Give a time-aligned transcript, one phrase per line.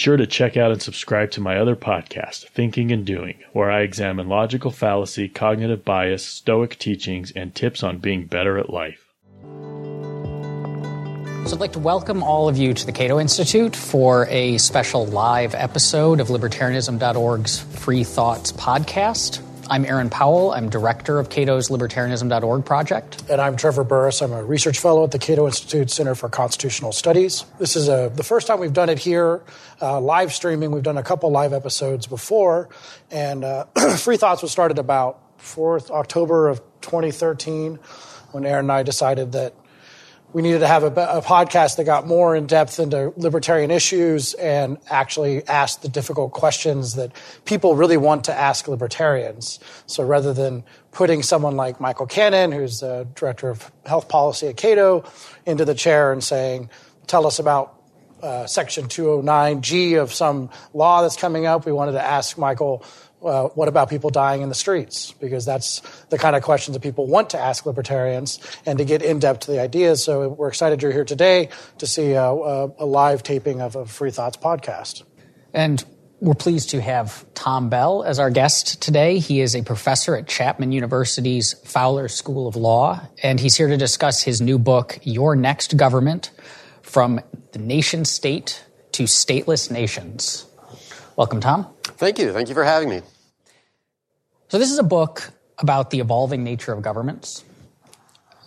[0.00, 3.82] sure to check out and subscribe to my other podcast, Thinking and Doing, where I
[3.82, 9.04] examine logical fallacy, cognitive bias, stoic teachings, and tips on being better at life.
[11.46, 15.04] So I'd like to welcome all of you to the Cato Institute for a special
[15.06, 19.42] live episode of Libertarianism.org's Free Thoughts podcast.
[19.70, 20.50] I'm Aaron Powell.
[20.50, 23.22] I'm director of Cato's Libertarianism.org project.
[23.30, 24.20] And I'm Trevor Burrus.
[24.20, 27.44] I'm a research fellow at the Cato Institute Center for Constitutional Studies.
[27.60, 29.44] This is a, the first time we've done it here,
[29.80, 30.72] uh, live streaming.
[30.72, 32.68] We've done a couple live episodes before.
[33.12, 33.66] And uh,
[33.96, 37.78] Free Thoughts was started about 4th October of 2013
[38.32, 39.54] when Aaron and I decided that
[40.32, 44.34] we needed to have a, a, podcast that got more in depth into libertarian issues
[44.34, 47.12] and actually asked the difficult questions that
[47.44, 49.58] people really want to ask libertarians.
[49.86, 54.56] So rather than putting someone like Michael Cannon, who's the director of health policy at
[54.56, 55.04] Cato,
[55.46, 56.70] into the chair and saying,
[57.06, 57.74] tell us about
[58.22, 62.84] uh, Section 209G of some law that's coming up, we wanted to ask Michael,
[63.22, 65.12] uh, what about people dying in the streets?
[65.12, 69.02] Because that's the kind of questions that people want to ask libertarians and to get
[69.02, 70.02] in depth to the ideas.
[70.02, 71.48] So we're excited you're here today
[71.78, 75.02] to see a, a, a live taping of a Free Thoughts podcast.
[75.52, 75.84] And
[76.20, 79.18] we're pleased to have Tom Bell as our guest today.
[79.18, 83.78] He is a professor at Chapman University's Fowler School of Law, and he's here to
[83.78, 86.30] discuss his new book, Your Next Government
[86.82, 87.20] From
[87.52, 90.46] the Nation State to Stateless Nations.
[91.20, 91.66] Welcome, Tom.
[91.82, 92.32] Thank you.
[92.32, 93.02] Thank you for having me.
[94.48, 97.44] So, this is a book about the evolving nature of governments,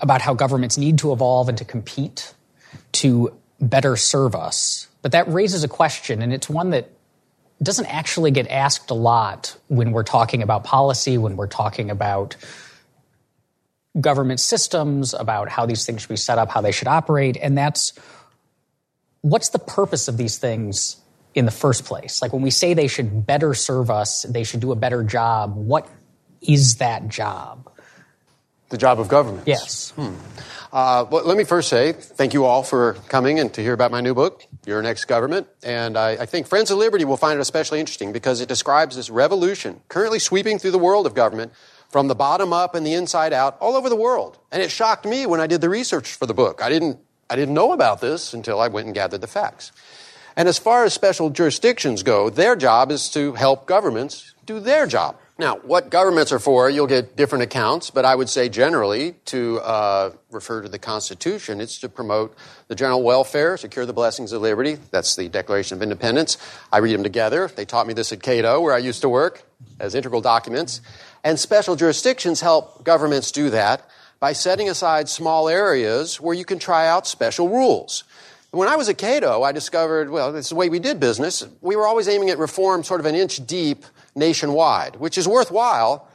[0.02, 2.34] about how governments need to evolve and to compete
[2.94, 4.88] to better serve us.
[5.04, 6.90] But that raises a question, and it's one that
[7.62, 12.36] doesn't actually get asked a lot when we're talking about policy, when we're talking about
[14.02, 17.56] government systems, about how these things should be set up, how they should operate, and
[17.56, 17.94] that's
[19.22, 21.03] what's the purpose of these things
[21.36, 22.22] in the first place?
[22.22, 25.56] Like when we say they should better serve us, they should do a better job,
[25.56, 25.88] what
[26.42, 27.70] is that job?
[28.70, 29.48] The job of government.
[29.48, 29.92] Yes.
[29.92, 30.16] Hmm.
[30.72, 33.92] Uh, well, let me first say thank you all for coming and to hear about
[33.92, 35.48] my new book, Your Next Government.
[35.62, 38.96] And I, I think Friends of Liberty will find it especially interesting because it describes
[38.96, 41.54] this revolution currently sweeping through the world of government
[41.90, 44.40] from the bottom up and the inside out all over the world.
[44.52, 46.60] And it shocked me when I did the research for the book.
[46.60, 46.98] I didn't,
[47.30, 49.72] I didn't know about this until I went and gathered the facts.
[50.36, 54.88] And as far as special jurisdictions go, their job is to help governments do their
[54.88, 55.18] job.
[55.40, 59.60] Now, what governments are for, you'll get different accounts, but I would say generally to
[59.62, 62.36] uh, refer to the Constitution, it's to promote
[62.68, 64.78] the general welfare, secure the blessings of liberty.
[64.92, 66.38] That's the Declaration of Independence.
[66.72, 67.48] I read them together.
[67.48, 69.44] They taught me this at Cato, where I used to work,
[69.80, 70.82] as integral documents.
[71.24, 73.90] And special jurisdictions help governments do that
[74.20, 78.04] by setting aside small areas where you can try out special rules.
[78.54, 81.44] When I was at Cato, I discovered, well, this is the way we did business.
[81.62, 83.84] We were always aiming at reform sort of an inch deep
[84.14, 86.08] nationwide, which is worthwhile.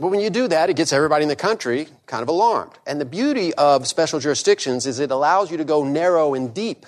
[0.00, 2.72] But when you do that, it gets everybody in the country kind of alarmed.
[2.86, 6.86] And the beauty of special jurisdictions is it allows you to go narrow and deep.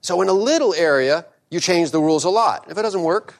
[0.00, 2.66] So in a little area, you change the rules a lot.
[2.68, 3.38] If it doesn't work,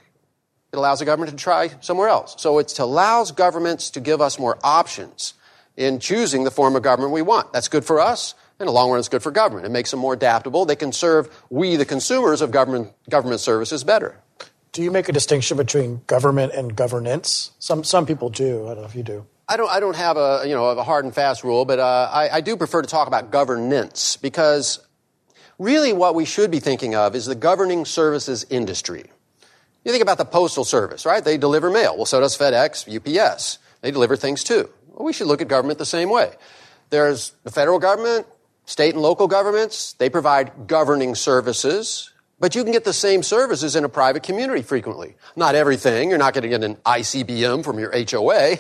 [0.72, 2.37] it allows the government to try somewhere else.
[2.38, 5.34] So it allows governments to give us more options
[5.77, 7.53] in choosing the form of government we want.
[7.53, 8.37] That's good for us.
[8.60, 9.66] In the long run, it's good for government.
[9.66, 10.65] It makes them more adaptable.
[10.65, 14.20] They can serve we, the consumers of government, government services, better.
[14.72, 17.53] Do you make a distinction between government and governance?
[17.59, 18.65] Some, some people do.
[18.66, 19.26] I don't know if you do.
[19.48, 22.10] I don't, I don't have a, you know, a hard and fast rule, but uh,
[22.12, 24.81] I, I do prefer to talk about governance because
[25.59, 29.04] really what we should be thinking of is the governing services industry.
[29.84, 31.22] You think about the postal service, right?
[31.22, 31.97] They deliver mail.
[31.97, 33.59] Well, so does FedEx, UPS.
[33.82, 34.71] They deliver things too.
[34.88, 36.33] Well, we should look at government the same way.
[36.89, 38.27] There's the federal government,
[38.66, 43.77] State and local governments, they provide governing services, but you can get the same services
[43.77, 45.16] in a private community frequently.
[45.37, 46.09] Not everything.
[46.09, 48.57] You're not going to get an ICBM from your HOA.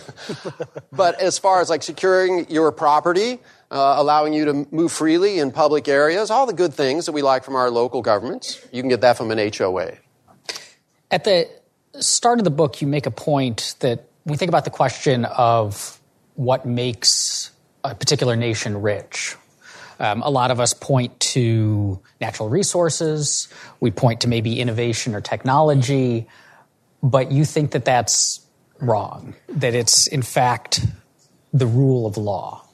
[0.92, 3.40] but as far as like securing your property,
[3.70, 7.22] uh, allowing you to move freely in public areas, all the good things that we
[7.22, 9.92] like from our local governments, you can get that from an HOA.
[11.10, 11.48] At the
[11.98, 16.00] start of the book, you make a point that we think about the question of
[16.34, 17.50] what makes
[17.82, 19.36] a particular nation rich
[19.98, 23.48] um, a lot of us point to natural resources,
[23.80, 26.26] we point to maybe innovation or technology,
[27.02, 28.40] but you think that that's
[28.80, 30.84] wrong, that it's in fact
[31.52, 32.66] the rule of law?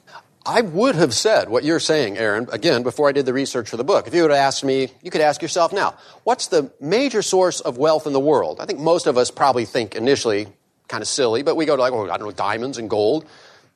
[0.43, 3.77] I would have said what you're saying, Aaron, again, before I did the research for
[3.77, 4.07] the book.
[4.07, 7.59] If you would have asked me, you could ask yourself now, what's the major source
[7.59, 8.59] of wealth in the world?
[8.59, 10.47] I think most of us probably think initially
[10.87, 13.25] kind of silly, but we go to like, oh, I don't know, diamonds and gold.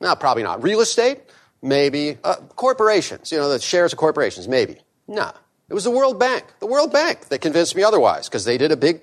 [0.00, 0.62] No, probably not.
[0.62, 1.20] Real estate?
[1.62, 2.18] Maybe.
[2.22, 4.48] Uh, corporations, you know, the shares of corporations?
[4.48, 4.78] Maybe.
[5.08, 5.32] No.
[5.68, 8.70] It was the World Bank, the World Bank that convinced me otherwise, because they did
[8.70, 9.00] a big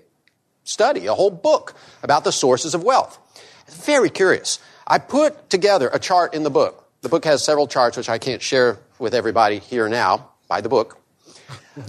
[0.64, 3.20] study, a whole book about the sources of wealth.
[3.68, 4.60] Very curious.
[4.88, 8.18] I put together a chart in the book the book has several charts, which I
[8.18, 10.30] can't share with everybody here now.
[10.48, 10.98] Buy the book.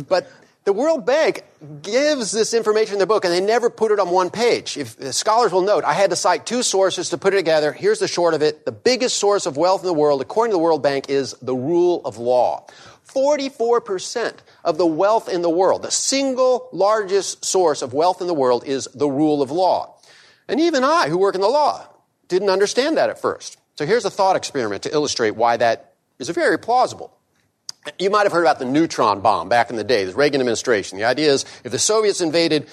[0.09, 0.29] but
[0.65, 1.45] the World Bank
[1.83, 4.77] gives this information in their book, and they never put it on one page.
[4.79, 7.73] If uh, scholars will note, I had to cite two sources to put it together.
[7.73, 10.57] Here's the short of it: the biggest source of wealth in the world, according to
[10.57, 12.67] the World Bank, is the rule of law.
[13.07, 14.35] 44%
[14.65, 18.65] of the wealth in the world, the single largest source of wealth in the world,
[18.67, 19.95] is the rule of law.
[20.49, 21.87] And even I, who work in the law,
[22.29, 23.59] didn't understand that at first.
[23.77, 27.17] So here's a thought experiment to illustrate why that is very plausible.
[27.99, 30.99] You might have heard about the neutron bomb back in the day, the Reagan administration.
[30.99, 32.67] The idea is if the Soviets invaded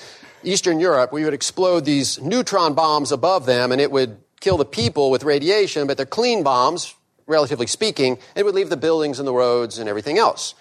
[0.44, 4.66] Eastern Europe, we would explode these neutron bombs above them and it would kill the
[4.66, 6.96] people with radiation, but they're clean bombs,
[7.28, 10.56] relatively speaking, it would leave the buildings and the roads and everything else.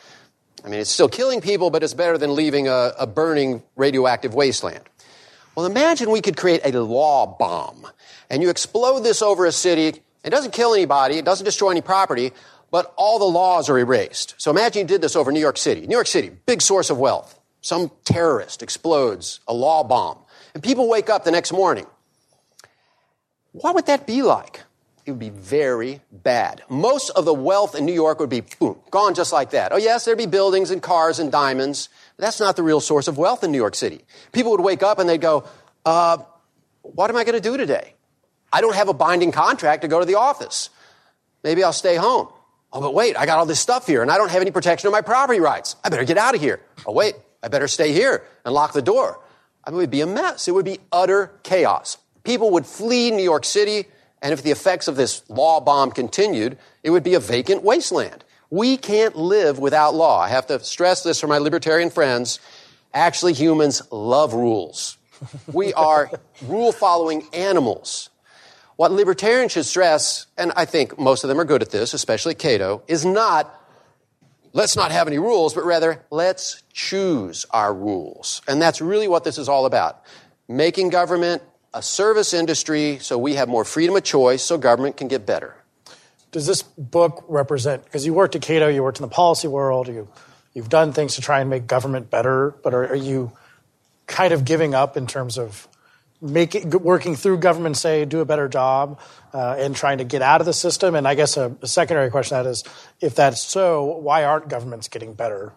[0.64, 4.34] I mean, it's still killing people, but it's better than leaving a, a burning radioactive
[4.34, 4.84] wasteland.
[5.54, 7.86] Well, imagine we could create a law bomb
[8.28, 11.80] and you explode this over a city it doesn't kill anybody, it doesn't destroy any
[11.80, 12.32] property,
[12.70, 14.34] but all the laws are erased.
[14.38, 15.86] So imagine you did this over New York City.
[15.86, 17.38] New York City, big source of wealth.
[17.60, 20.18] Some terrorist explodes a law bomb,
[20.54, 21.86] and people wake up the next morning.
[23.52, 24.60] What would that be like?
[25.04, 26.62] It would be very bad.
[26.68, 29.72] Most of the wealth in New York would be boom, gone just like that.
[29.72, 31.88] Oh, yes, there'd be buildings and cars and diamonds.
[32.16, 34.04] But that's not the real source of wealth in New York City.
[34.32, 35.44] People would wake up and they'd go,
[35.84, 36.18] uh,
[36.82, 37.94] What am I going to do today?
[38.52, 40.70] I don't have a binding contract to go to the office.
[41.42, 42.28] Maybe I'll stay home.
[42.72, 44.86] Oh, but wait, I got all this stuff here and I don't have any protection
[44.86, 45.76] of my property rights.
[45.82, 46.60] I better get out of here.
[46.86, 49.18] Oh, wait, I better stay here and lock the door.
[49.64, 50.48] I mean, it would be a mess.
[50.48, 51.98] It would be utter chaos.
[52.22, 53.86] People would flee New York City,
[54.22, 58.24] and if the effects of this law bomb continued, it would be a vacant wasteland.
[58.50, 60.20] We can't live without law.
[60.20, 62.40] I have to stress this for my libertarian friends.
[62.92, 64.96] Actually, humans love rules.
[65.52, 66.10] We are
[66.46, 68.10] rule following animals.
[68.80, 72.34] What libertarians should stress, and I think most of them are good at this, especially
[72.34, 73.54] Cato, is not
[74.54, 78.40] let's not have any rules, but rather let's choose our rules.
[78.48, 80.02] And that's really what this is all about.
[80.48, 81.42] Making government
[81.74, 85.56] a service industry so we have more freedom of choice so government can get better.
[86.32, 89.88] Does this book represent, because you worked at Cato, you worked in the policy world,
[89.88, 90.08] you,
[90.54, 93.32] you've done things to try and make government better, but are, are you
[94.06, 95.68] kind of giving up in terms of
[96.20, 99.00] making working through government say do a better job
[99.32, 100.94] uh, and trying to get out of the system.
[100.94, 102.64] And i guess a, a secondary question that is
[103.00, 105.52] if that's so why aren't governments getting better?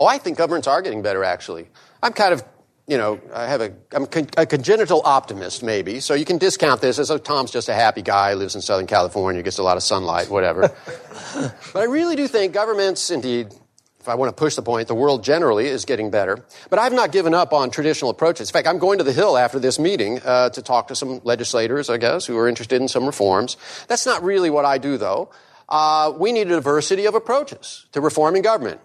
[0.00, 1.68] Oh i think governments are getting better actually.
[2.02, 2.42] I'm kind of
[2.88, 4.06] you know i have a i'm
[4.36, 6.00] a congenital optimist maybe.
[6.00, 8.86] So you can discount this as oh tom's just a happy guy lives in southern
[8.86, 10.74] california gets a lot of sunlight whatever.
[11.72, 13.54] But i really do think governments indeed
[14.02, 16.44] if I want to push the point, the world generally is getting better.
[16.70, 18.48] But I've not given up on traditional approaches.
[18.48, 21.20] In fact, I'm going to the Hill after this meeting uh, to talk to some
[21.22, 23.56] legislators, I guess, who are interested in some reforms.
[23.86, 25.30] That's not really what I do, though.
[25.68, 28.80] Uh, we need a diversity of approaches to reforming government.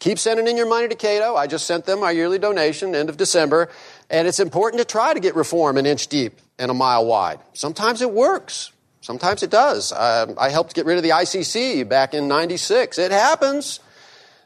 [0.00, 1.34] Keep sending in your money to Cato.
[1.34, 3.70] I just sent them my yearly donation, end of December.
[4.10, 7.40] And it's important to try to get reform an inch deep and a mile wide.
[7.54, 8.70] Sometimes it works.
[9.00, 9.92] Sometimes it does.
[9.92, 12.98] Uh, I helped get rid of the ICC back in 96.
[12.98, 13.80] It happens.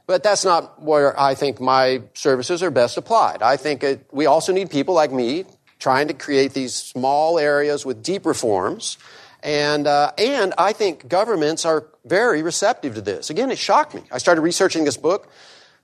[0.06, 3.42] But that's not where I think my services are best applied.
[3.42, 5.44] I think it, we also need people like me
[5.78, 8.98] trying to create these small areas with deep reforms.
[9.42, 13.30] And, uh, and I think governments are very receptive to this.
[13.30, 14.02] Again, it shocked me.
[14.10, 15.28] I started researching this book.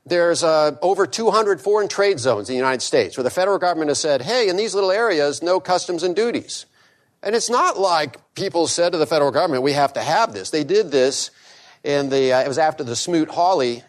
[0.06, 3.90] There's uh, over 200 foreign trade zones in the United States where the federal government
[3.90, 6.66] has said, hey, in these little areas, no customs and duties.
[7.22, 10.50] And it's not like people said to the federal government, we have to have this.
[10.50, 11.30] They did this
[11.82, 13.82] in the, uh, it was after the Smoot-Hawley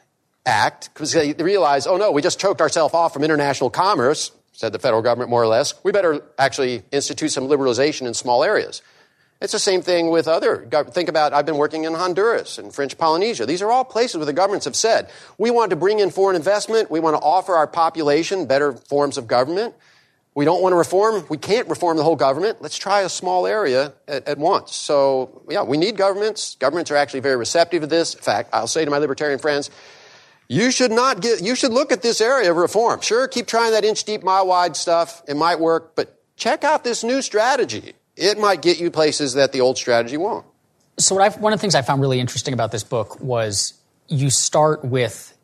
[0.50, 4.74] act because they realize, oh no, we just choked ourselves off from international commerce, said
[4.74, 5.74] the federal government more or less.
[5.84, 8.82] We better actually institute some liberalization in small areas.
[9.42, 10.68] It's the same thing with other.
[10.92, 13.46] Think about, I've been working in Honduras and French Polynesia.
[13.46, 16.36] These are all places where the governments have said, we want to bring in foreign
[16.36, 16.92] investment.
[16.92, 19.76] We want to offer our population better forms of government.
[20.36, 21.26] We don't want to reform.
[21.30, 22.62] We can't reform the whole government.
[22.62, 24.76] Let's try a small area at, at, once.
[24.76, 26.56] So, yeah, we need governments.
[26.60, 28.16] Governments are actually very receptive to this.
[28.16, 29.70] In fact, I'll say to my libertarian friends,
[30.50, 33.02] you should not get, you should look at this area of reform.
[33.02, 35.22] Sure, keep trying that inch deep, mile wide stuff.
[35.28, 37.94] It might work, but check out this new strategy.
[38.16, 40.46] It might get you places that the old strategy won't.
[40.98, 43.74] So, what I've, one of the things I found really interesting about this book was
[44.08, 45.38] you start with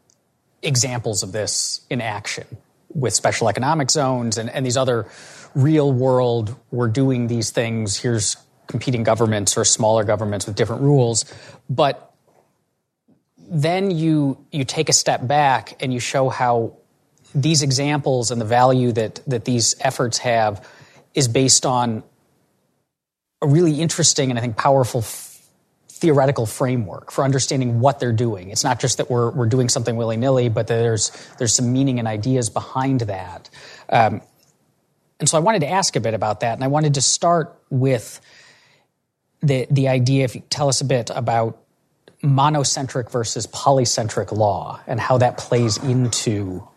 [0.62, 2.46] examples of this in action
[2.90, 5.06] with special economic zones and, and these other
[5.54, 11.26] real world, we're doing these things, here's competing governments or smaller governments with different rules.
[11.70, 12.12] But
[13.50, 16.78] then you you take a step back and you show how
[17.34, 20.68] these examples and the value that that these efforts have
[21.14, 22.04] is based on
[23.42, 25.42] a really interesting and I think powerful f-
[25.90, 28.50] theoretical framework for understanding what they're doing.
[28.50, 32.00] It's not just that we're we're doing something willy nilly, but there's there's some meaning
[32.00, 33.50] and ideas behind that.
[33.90, 34.22] Um,
[35.20, 37.58] and so I wanted to ask a bit about that, and I wanted to start
[37.70, 38.20] with
[39.42, 40.26] the the idea.
[40.26, 41.65] If you tell us a bit about
[42.26, 46.68] monocentric versus polycentric law and how that plays into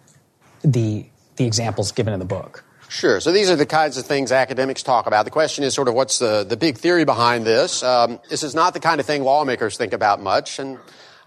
[0.63, 2.65] the the examples given in the book.
[2.89, 3.21] Sure.
[3.21, 5.25] So these are the kinds of things academics talk about.
[5.25, 7.83] The question is sort of what's the, the big theory behind this?
[7.83, 10.79] Um, this is not the kind of thing lawmakers think about much, and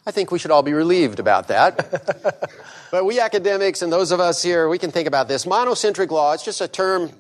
[0.06, 2.50] I think we should all be relieved about that.
[2.92, 5.46] but we academics and those of us here, we can think about this.
[5.46, 7.12] Monocentric law, it's just a term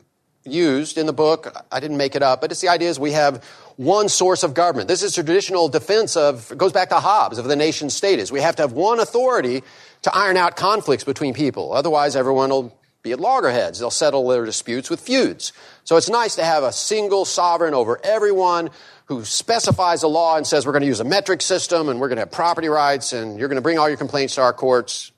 [0.43, 1.55] used in the book.
[1.71, 3.45] I didn't make it up, but it's the idea is we have
[3.81, 4.87] one source of government.
[4.87, 8.39] This is traditional defense of, goes back to Hobbes, of the nation state is we
[8.39, 9.63] have to have one authority
[10.03, 11.73] to iron out conflicts between people.
[11.73, 13.79] Otherwise, everyone will be at loggerheads.
[13.79, 15.51] They'll settle their disputes with feuds.
[15.83, 18.69] So it's nice to have a single sovereign over everyone
[19.05, 22.07] who specifies a law and says we're going to use a metric system and we're
[22.07, 24.53] going to have property rights and you're going to bring all your complaints to our
[24.53, 25.11] courts.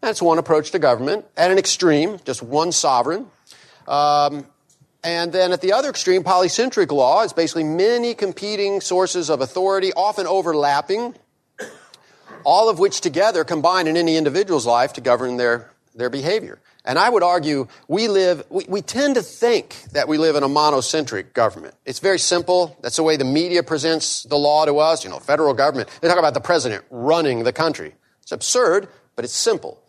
[0.00, 1.24] That's one approach to government.
[1.36, 3.26] At an extreme, just one sovereign.
[3.88, 4.46] Um,
[5.04, 9.92] and then at the other extreme, polycentric law is basically many competing sources of authority,
[9.92, 11.14] often overlapping,
[12.44, 16.60] all of which together combine in any individual's life to govern their, their behavior.
[16.84, 20.42] And I would argue we live, we, we, tend to think that we live in
[20.42, 21.74] a monocentric government.
[21.84, 22.76] It's very simple.
[22.80, 25.04] That's the way the media presents the law to us.
[25.04, 25.88] You know, federal government.
[26.00, 27.94] They talk about the president running the country.
[28.22, 29.81] It's absurd, but it's simple.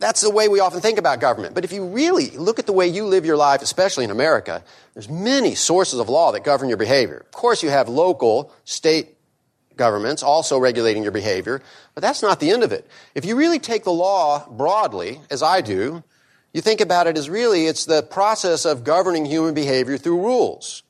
[0.00, 1.54] That's the way we often think about government.
[1.54, 4.64] But if you really look at the way you live your life, especially in America,
[4.94, 7.18] there's many sources of law that govern your behavior.
[7.18, 9.18] Of course, you have local, state
[9.76, 11.60] governments also regulating your behavior,
[11.94, 12.88] but that's not the end of it.
[13.14, 16.02] If you really take the law broadly, as I do,
[16.54, 20.82] you think about it as really it's the process of governing human behavior through rules.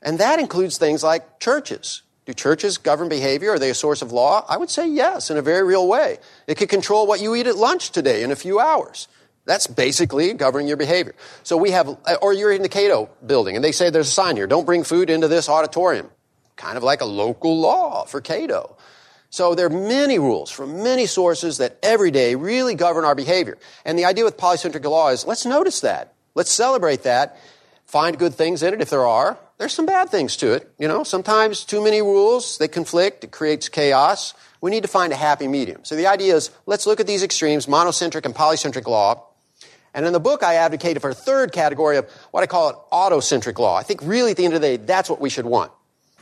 [0.00, 2.02] And that includes things like churches.
[2.26, 3.52] Do churches govern behavior?
[3.52, 4.44] Are they a source of law?
[4.48, 6.18] I would say yes, in a very real way.
[6.46, 9.08] It could control what you eat at lunch today in a few hours.
[9.44, 11.14] That's basically governing your behavior.
[11.42, 14.36] So we have, or you're in the Cato building and they say there's a sign
[14.36, 16.08] here, don't bring food into this auditorium
[16.56, 18.76] kind of like a local law for Cato.
[19.30, 23.58] So there are many rules from many sources that every day really govern our behavior.
[23.84, 26.14] And the idea with polycentric law is let's notice that.
[26.34, 27.38] Let's celebrate that.
[27.86, 29.38] Find good things in it if there are.
[29.58, 30.70] There's some bad things to it.
[30.78, 34.34] You know, sometimes too many rules, they conflict, it creates chaos.
[34.60, 35.84] We need to find a happy medium.
[35.84, 39.26] So the idea is let's look at these extremes, monocentric and polycentric law.
[39.94, 42.74] And in the book, I advocated for a third category of what I call an
[42.92, 43.76] autocentric law.
[43.76, 45.70] I think really at the end of the day, that's what we should want.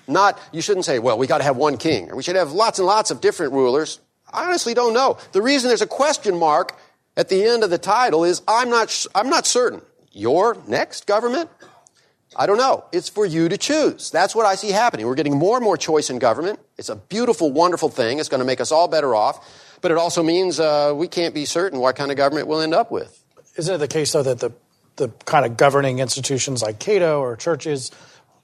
[0.06, 2.52] Not, you shouldn't say, well, we got to have one king, or we should have
[2.52, 3.98] lots and lots of different rulers.
[4.30, 5.16] I honestly don't know.
[5.32, 6.76] The reason there's a question mark
[7.16, 9.80] at the end of the title is I'm not, I'm not certain.
[10.10, 11.48] Your next government?
[12.36, 12.84] I don't know.
[12.92, 14.10] It's for you to choose.
[14.10, 15.06] That's what I see happening.
[15.06, 16.58] We're getting more and more choice in government.
[16.78, 18.18] It's a beautiful, wonderful thing.
[18.18, 19.78] It's going to make us all better off.
[19.80, 22.74] But it also means uh, we can't be certain what kind of government we'll end
[22.74, 23.22] up with.
[23.56, 24.52] Isn't it the case, though, that the,
[24.96, 27.90] the kind of governing institutions like Cato or churches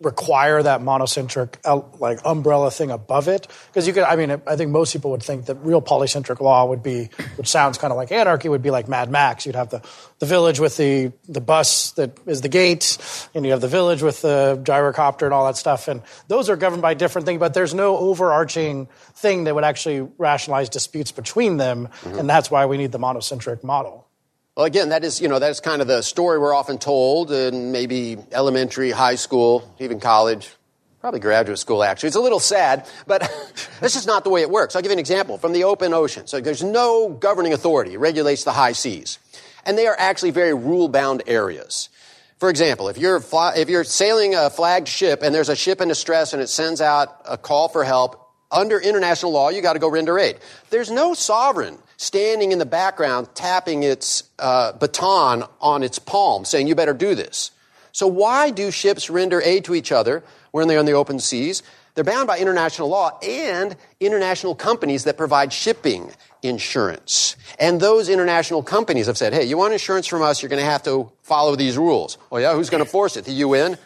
[0.01, 3.47] require that monocentric uh, like umbrella thing above it?
[3.69, 6.65] Because you could i mean i think most people would think that real polycentric law
[6.65, 9.47] would be which sounds kind of like anarchy would be like mad max.
[9.47, 9.83] You'd have the,
[10.19, 12.99] the village with the, the bus that is the gate
[13.35, 16.57] and you have the village with the gyrocopter and all that stuff and those are
[16.57, 21.57] governed by different things but there's no overarching thing that would actually rationalize disputes between
[21.57, 22.19] them mm-hmm.
[22.19, 24.08] and that's why we need the monocentric model
[24.59, 27.71] well, again, that is, you know, that's kind of the story we're often told in
[27.71, 30.51] maybe elementary, high school, even college,
[31.01, 32.09] probably graduate school, actually.
[32.09, 33.21] It's a little sad, but
[33.81, 34.75] this is not the way it works.
[34.75, 36.27] I'll give you an example from the open ocean.
[36.27, 37.95] So there's no governing authority.
[37.95, 39.21] It regulates the high seas.
[39.65, 41.89] And they are actually very rule-bound areas.
[42.39, 43.23] For example, if you're,
[43.55, 46.81] if you're sailing a flagged ship and there's a ship in distress and it sends
[46.81, 50.39] out a call for help, under international law, you got to go render aid.
[50.71, 56.67] There's no sovereign standing in the background tapping its uh, baton on its palm, saying,
[56.67, 57.51] You better do this.
[57.93, 61.63] So, why do ships render aid to each other when they're on the open seas?
[61.95, 66.13] They're bound by international law and international companies that provide shipping
[66.43, 67.35] insurance.
[67.59, 70.71] And those international companies have said, hey, you want insurance from us, you're going to
[70.71, 72.17] have to follow these rules.
[72.31, 73.25] Oh, yeah, who's going to force it?
[73.25, 73.79] The UN?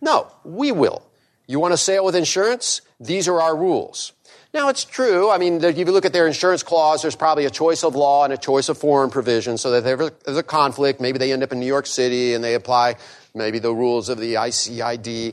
[0.00, 1.02] No, we will.
[1.46, 2.80] You want to sail with insurance?
[2.98, 4.12] These are our rules.
[4.54, 5.30] Now, it's true.
[5.30, 8.24] I mean, if you look at their insurance clause, there's probably a choice of law
[8.24, 11.42] and a choice of forum provision so that if there's a conflict, maybe they end
[11.42, 12.96] up in New York City and they apply
[13.34, 15.32] maybe the rules of the ICID.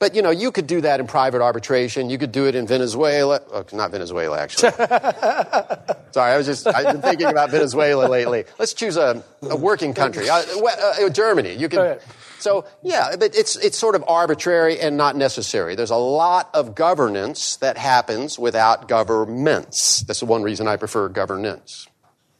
[0.00, 2.10] But, you know, you could do that in private arbitration.
[2.10, 3.42] You could do it in Venezuela.
[3.52, 4.72] Oh, not Venezuela, actually.
[6.12, 8.44] Sorry, I was just, I've been thinking about Venezuela lately.
[8.58, 10.26] Let's choose a, a working country.
[10.30, 11.54] Uh, uh, Germany.
[11.54, 12.00] You could.
[12.40, 15.74] So, yeah, but it's, it's sort of arbitrary and not necessary.
[15.74, 20.00] There's a lot of governance that happens without governments.
[20.00, 21.86] That's the one reason I prefer governance.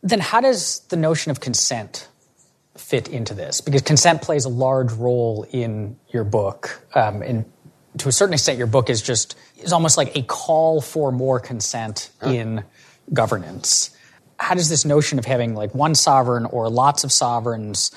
[0.02, 2.09] Then, how does the notion of consent
[2.76, 3.61] fit into this?
[3.61, 6.83] Because consent plays a large role in your book.
[6.95, 7.45] Um, and
[7.99, 11.38] to a certain extent, your book is just, is almost like a call for more
[11.38, 12.30] consent huh.
[12.30, 12.64] in
[13.12, 13.90] governance.
[14.38, 17.90] How does this notion of having like one sovereign or lots of sovereigns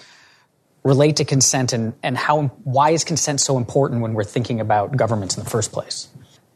[0.84, 4.96] relate to consent and, and how, why is consent so important when we're thinking about
[4.96, 6.10] governments in the first place?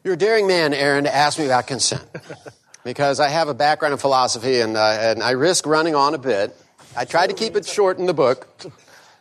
[0.04, 2.04] You're a daring man, Aaron, to ask me about consent.
[2.84, 6.18] because I have a background in philosophy and, uh, and I risk running on a
[6.18, 6.56] bit.
[6.96, 8.48] I tried to keep it short in the book.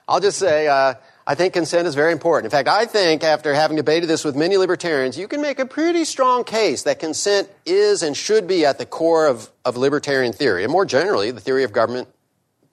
[0.09, 0.95] I'll just say, uh,
[1.27, 2.45] I think consent is very important.
[2.45, 5.67] In fact, I think after having debated this with many libertarians, you can make a
[5.67, 10.33] pretty strong case that consent is and should be at the core of, of libertarian
[10.33, 12.09] theory, and more generally, the theory of government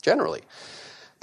[0.03, 0.41] generally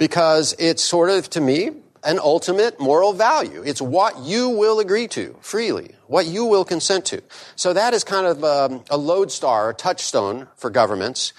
[0.01, 1.69] because it's sort of, to me,
[2.03, 3.61] an ultimate moral value.
[3.63, 7.21] It's what you will agree to freely, what you will consent to.
[7.55, 11.33] So that is kind of um, a lodestar, a touchstone for governments,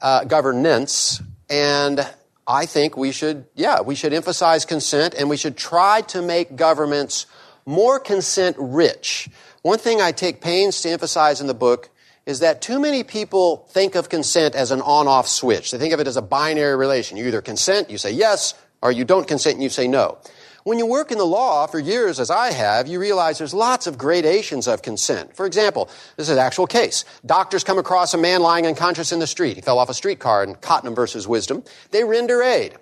[0.00, 2.08] uh, governance, and
[2.46, 6.54] I think we should, yeah, we should emphasize consent and we should try to make
[6.54, 7.26] governments
[7.66, 9.28] more consent rich.
[9.62, 11.90] One thing I take pains to emphasize in the book
[12.26, 15.70] is that too many people think of consent as an on-off switch.
[15.70, 17.16] They think of it as a binary relation.
[17.16, 20.18] You either consent, you say yes, or you don't consent and you say no.
[20.64, 23.86] When you work in the law for years, as I have, you realize there's lots
[23.86, 25.36] of gradations of consent.
[25.36, 27.04] For example, this is an actual case.
[27.26, 29.56] Doctors come across a man lying unconscious in the street.
[29.56, 31.64] He fell off a streetcar in Cotnam versus Wisdom.
[31.90, 32.76] They render aid.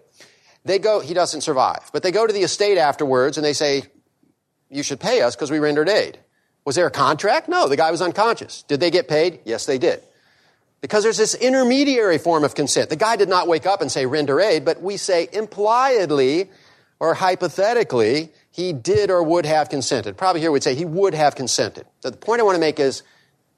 [0.64, 1.90] They go, he doesn't survive.
[1.92, 3.82] But they go to the estate afterwards and they say,
[4.70, 6.20] you should pay us because we rendered aid.
[6.64, 7.48] Was there a contract?
[7.48, 8.62] No, the guy was unconscious.
[8.62, 9.40] Did they get paid?
[9.44, 10.02] Yes, they did.
[10.80, 12.90] Because there's this intermediary form of consent.
[12.90, 16.50] The guy did not wake up and say render aid, but we say impliedly
[16.98, 20.16] or hypothetically he did or would have consented.
[20.16, 21.86] Probably here we'd say he would have consented.
[22.00, 23.02] So the point I want to make is,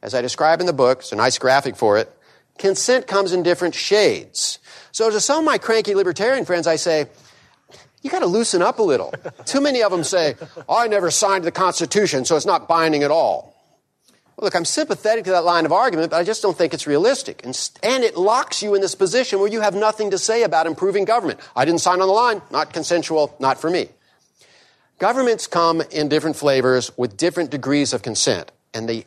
[0.02, 2.10] as I describe in the book, it's a nice graphic for it,
[2.58, 4.58] consent comes in different shades.
[4.92, 7.06] So to some of my cranky libertarian friends, I say,
[8.04, 9.12] you got to loosen up a little.
[9.46, 10.36] Too many of them say,
[10.68, 13.54] oh, I never signed the Constitution, so it's not binding at all.
[14.36, 16.86] Well, look, I'm sympathetic to that line of argument, but I just don't think it's
[16.86, 17.42] realistic.
[17.44, 20.66] And, and it locks you in this position where you have nothing to say about
[20.66, 21.40] improving government.
[21.56, 23.88] I didn't sign on the line, not consensual, not for me.
[24.98, 28.52] Governments come in different flavors with different degrees of consent.
[28.74, 29.06] And the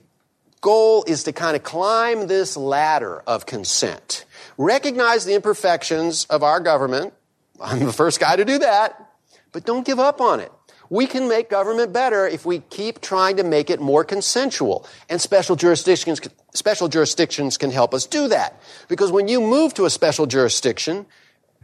[0.62, 4.25] goal is to kind of climb this ladder of consent.
[4.57, 7.13] Recognize the imperfections of our government
[7.62, 9.12] I'm the first guy to do that.
[9.52, 10.52] But don't give up on it.
[10.89, 14.88] We can make government better if we keep trying to make it more consensual.
[15.10, 16.22] And special jurisdictions,
[16.54, 18.62] special jurisdictions can help us do that.
[18.88, 21.06] Because when you move to a special jurisdiction,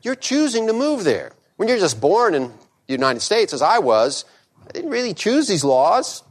[0.01, 1.31] you're choosing to move there.
[1.55, 2.47] When you're just born in
[2.87, 4.25] the United States, as I was,
[4.67, 6.23] I didn't really choose these laws.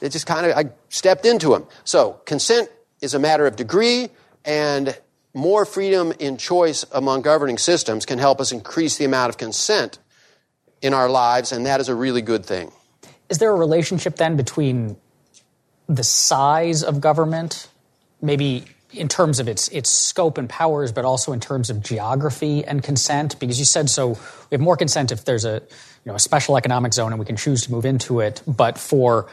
[0.00, 1.66] It just kind of, I stepped into them.
[1.84, 2.68] So consent
[3.00, 4.10] is a matter of degree
[4.44, 4.96] and
[5.34, 9.98] more freedom in choice among governing systems can help us increase the amount of consent
[10.82, 12.70] in our lives, and that is a really good thing.
[13.30, 14.96] Is there a relationship then between
[15.86, 17.68] the size of government,
[18.20, 22.64] maybe in terms of its its scope and powers, but also in terms of geography
[22.64, 23.38] and consent?
[23.40, 24.18] Because you said so, we
[24.52, 27.36] have more consent if there's a you know a special economic zone and we can
[27.36, 29.28] choose to move into it, but for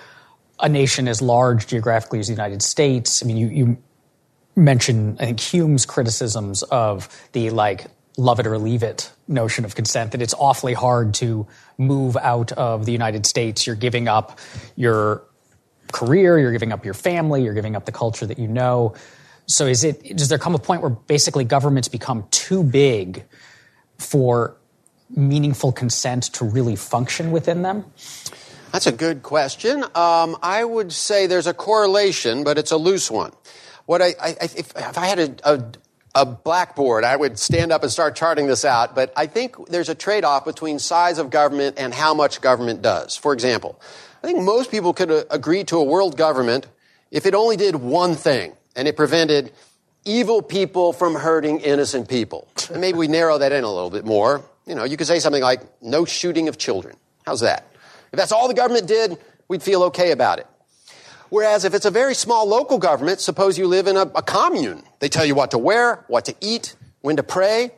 [0.59, 3.77] a nation as large geographically as the United States, I mean, you, you
[4.60, 9.76] mention, I think, Hume's criticisms of the like love it or leave it notion of
[9.76, 13.65] consent, that it's awfully hard to move out of the United States.
[13.65, 14.39] You're giving up
[14.76, 15.24] your
[15.91, 18.93] career, you're giving up your family, you're giving up the culture that you know.
[19.45, 23.24] So is it does there come a point where basically governments become too big
[23.98, 24.56] for
[25.15, 27.86] meaningful consent to really function within them?
[28.72, 29.84] That's a good question.
[29.95, 33.32] Um, I would say there's a correlation, but it's a loose one
[33.89, 35.63] what I, I if, if, I had a, a,
[36.13, 38.93] a blackboard, I would stand up and start charting this out.
[38.93, 43.17] But I think there's a trade-off between size of government and how much government does.
[43.17, 43.82] For example,
[44.23, 46.67] I think most people could uh, agree to a world government
[47.10, 49.52] if it only did one thing and it prevented
[50.06, 52.47] evil people from hurting innocent people.
[52.69, 54.43] And maybe we narrow that in a little bit more.
[54.67, 56.95] You know, you could say something like no shooting of children.
[57.25, 57.65] How's that?
[58.12, 60.45] If that's all the government did, we'd feel okay about it.
[61.30, 64.84] Whereas if it's a very small local government, suppose you live in a, a commune,
[65.00, 67.72] they tell you what to wear, what to eat, when to pray.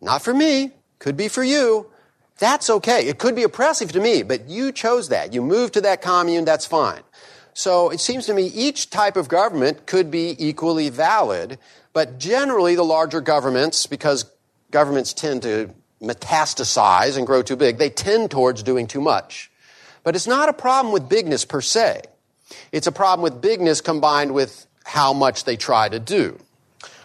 [0.00, 1.86] Not for me, could be for you.
[2.38, 3.06] That's okay.
[3.06, 5.32] It could be oppressive to me, but you chose that.
[5.32, 7.02] You moved to that commune, that's fine.
[7.54, 11.58] So it seems to me each type of government could be equally valid,
[11.94, 14.30] but generally the larger governments, because
[14.70, 15.70] governments tend to
[16.02, 19.50] metastasize and grow too big, they tend towards doing too much.
[20.02, 22.02] But it's not a problem with bigness per se.
[22.72, 26.38] It's a problem with bigness combined with how much they try to do.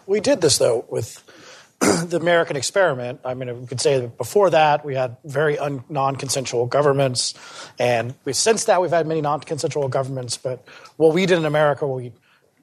[0.06, 1.24] We did this though with
[1.82, 3.22] the American experiment.
[3.26, 7.34] I mean, we could say that before that we had very un- non-consensual governments,
[7.80, 10.38] and we, since that we've had many non-consensual governments.
[10.38, 10.64] But
[10.98, 12.12] what we did in America, we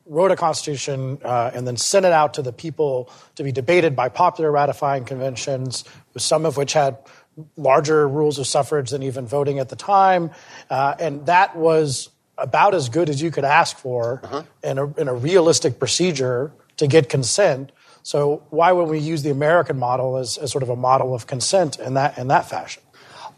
[0.07, 3.97] wrote a constitution uh, and then sent it out to the people to be debated
[3.97, 5.83] by popular ratifying conventions,
[6.17, 6.97] some of which had
[7.57, 10.31] larger rules of suffrage than even voting at the time,
[10.71, 14.43] uh, and that was about as good as you could ask for uh-huh.
[14.63, 17.73] in, a, in a realistic procedure to get consent
[18.09, 21.27] so why would we use the American model as, as sort of a model of
[21.27, 22.83] consent in that in that fashion?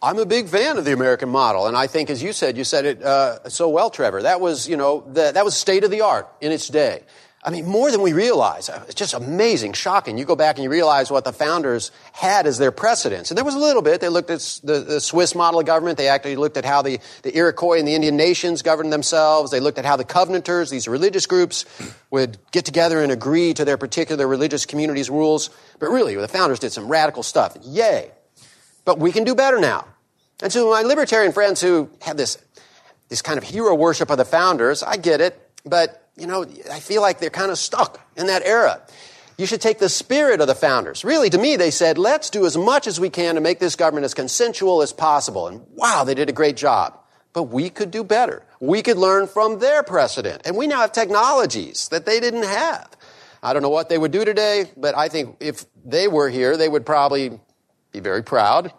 [0.00, 2.62] I'm a big fan of the American model, and I think, as you said, you
[2.62, 4.22] said it uh, so well, Trevor.
[4.22, 7.02] That was, you know, the, that was state of the art in its day.
[7.42, 8.68] I mean, more than we realize.
[8.68, 10.18] Uh, it's just amazing, shocking.
[10.18, 13.30] You go back and you realize what the founders had as their precedents.
[13.30, 14.02] And there was a little bit.
[14.02, 15.96] They looked at the, the Swiss model of government.
[15.96, 19.50] They actually looked at how the, the Iroquois and the Indian nations governed themselves.
[19.50, 21.64] They looked at how the Covenanters, these religious groups,
[22.10, 25.48] would get together and agree to their particular religious community's rules.
[25.78, 27.56] But really, the founders did some radical stuff.
[27.62, 28.10] Yay.
[28.84, 29.86] But we can do better now.
[30.42, 32.36] And to my libertarian friends who have this,
[33.08, 35.40] this kind of hero worship of the founders, I get it.
[35.64, 38.82] But you know, I feel like they're kind of stuck in that era.
[39.38, 41.02] You should take the spirit of the founders.
[41.02, 43.74] Really, to me, they said, let's do as much as we can to make this
[43.74, 45.48] government as consensual as possible.
[45.48, 46.98] And wow, they did a great job.
[47.32, 48.42] But we could do better.
[48.60, 50.42] We could learn from their precedent.
[50.44, 52.90] And we now have technologies that they didn't have.
[53.42, 56.58] I don't know what they would do today, but I think if they were here,
[56.58, 57.40] they would probably
[57.92, 58.72] be very proud,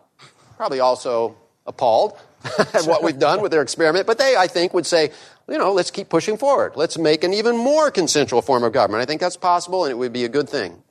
[0.58, 2.20] probably also appalled
[2.60, 4.06] at what we've done with their experiment.
[4.06, 5.12] But they, I think, would say,
[5.52, 6.74] you know, let's keep pushing forward.
[6.76, 9.02] Let's make an even more consensual form of government.
[9.02, 10.82] I think that's possible and it would be a good thing.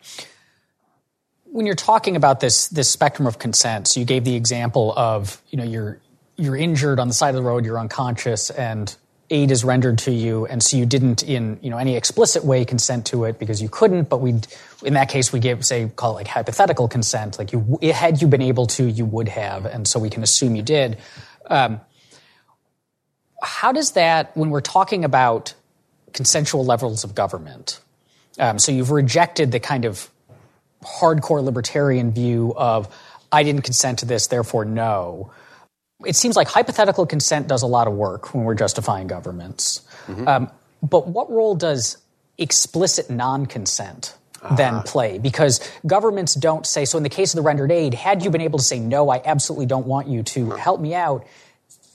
[1.44, 5.40] When you're talking about this this spectrum of consent, so you gave the example of,
[5.48, 5.98] you know, you're
[6.36, 8.94] you're injured on the side of the road, you're unconscious and
[9.30, 12.64] aid is rendered to you and so you didn't in you know any explicit way
[12.64, 14.34] consent to it because you couldn't but we
[14.82, 18.26] in that case we give say call it like hypothetical consent like you had you
[18.26, 20.98] been able to you would have and so we can assume you did
[21.46, 21.80] um,
[23.42, 25.54] how does that, when we're talking about
[26.12, 27.80] consensual levels of government,
[28.38, 30.10] um, so you've rejected the kind of
[30.82, 32.94] hardcore libertarian view of
[33.32, 35.32] I didn't consent to this, therefore no.
[36.04, 39.82] It seems like hypothetical consent does a lot of work when we're justifying governments.
[40.06, 40.26] Mm-hmm.
[40.26, 40.50] Um,
[40.82, 41.98] but what role does
[42.38, 44.16] explicit non consent
[44.56, 44.82] then uh-huh.
[44.84, 45.18] play?
[45.18, 48.40] Because governments don't say, so in the case of the rendered aid, had you been
[48.40, 51.26] able to say, no, I absolutely don't want you to help me out,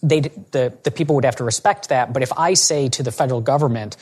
[0.08, 2.14] they the the people would have to respect that.
[2.14, 3.98] But if I say to the federal government,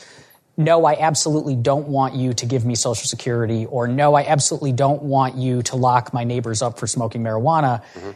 [0.56, 4.72] no, I absolutely don't want you to give me Social Security, or no, I absolutely
[4.72, 8.10] don't want you to lock my neighbors up for smoking marijuana, mm-hmm.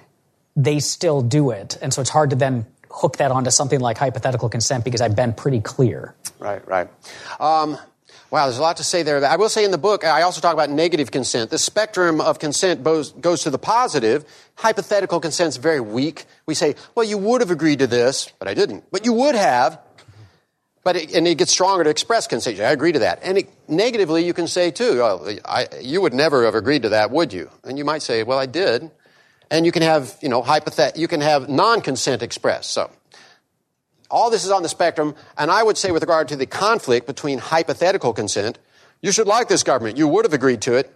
[0.54, 1.78] they still do it.
[1.82, 5.16] And so it's hard to then hook that onto something like hypothetical consent because I've
[5.16, 6.14] been pretty clear.
[6.38, 6.88] Right, right.
[7.40, 7.76] Um,
[8.30, 9.24] Wow, there's a lot to say there.
[9.24, 11.48] I will say in the book, I also talk about negative consent.
[11.48, 13.12] The spectrum of consent goes,
[13.42, 14.26] to the positive.
[14.56, 16.26] Hypothetical consent is very weak.
[16.44, 18.84] We say, well, you would have agreed to this, but I didn't.
[18.90, 19.80] But you would have.
[20.84, 22.60] But it, and it gets stronger to express consent.
[22.60, 23.20] I agree to that.
[23.22, 26.90] And it, negatively, you can say too, oh, I, you would never have agreed to
[26.90, 27.50] that, would you?
[27.64, 28.90] And you might say, well, I did.
[29.50, 32.72] And you can have, you know, hypothet- you can have non-consent expressed.
[32.72, 32.90] So
[34.10, 37.06] all this is on the spectrum, and I would say with regard to the conflict
[37.06, 38.58] between hypothetical consent,
[39.00, 39.98] you should like this government.
[39.98, 40.94] You would have agreed to it.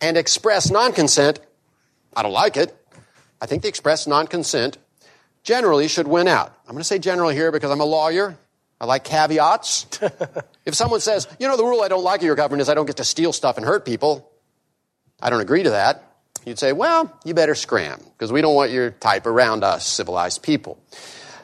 [0.00, 1.40] And express non-consent,
[2.14, 2.76] I don't like it.
[3.40, 4.76] I think the express non-consent
[5.42, 6.54] generally should win out.
[6.66, 8.36] I'm going to say general here because I'm a lawyer.
[8.78, 9.86] I like caveats.
[10.66, 12.74] if someone says, you know, the rule I don't like of your government is I
[12.74, 14.30] don't get to steal stuff and hurt people,
[15.20, 16.02] I don't agree to that.
[16.44, 20.42] You'd say, well, you better scram because we don't want your type around us, civilized
[20.42, 20.78] people.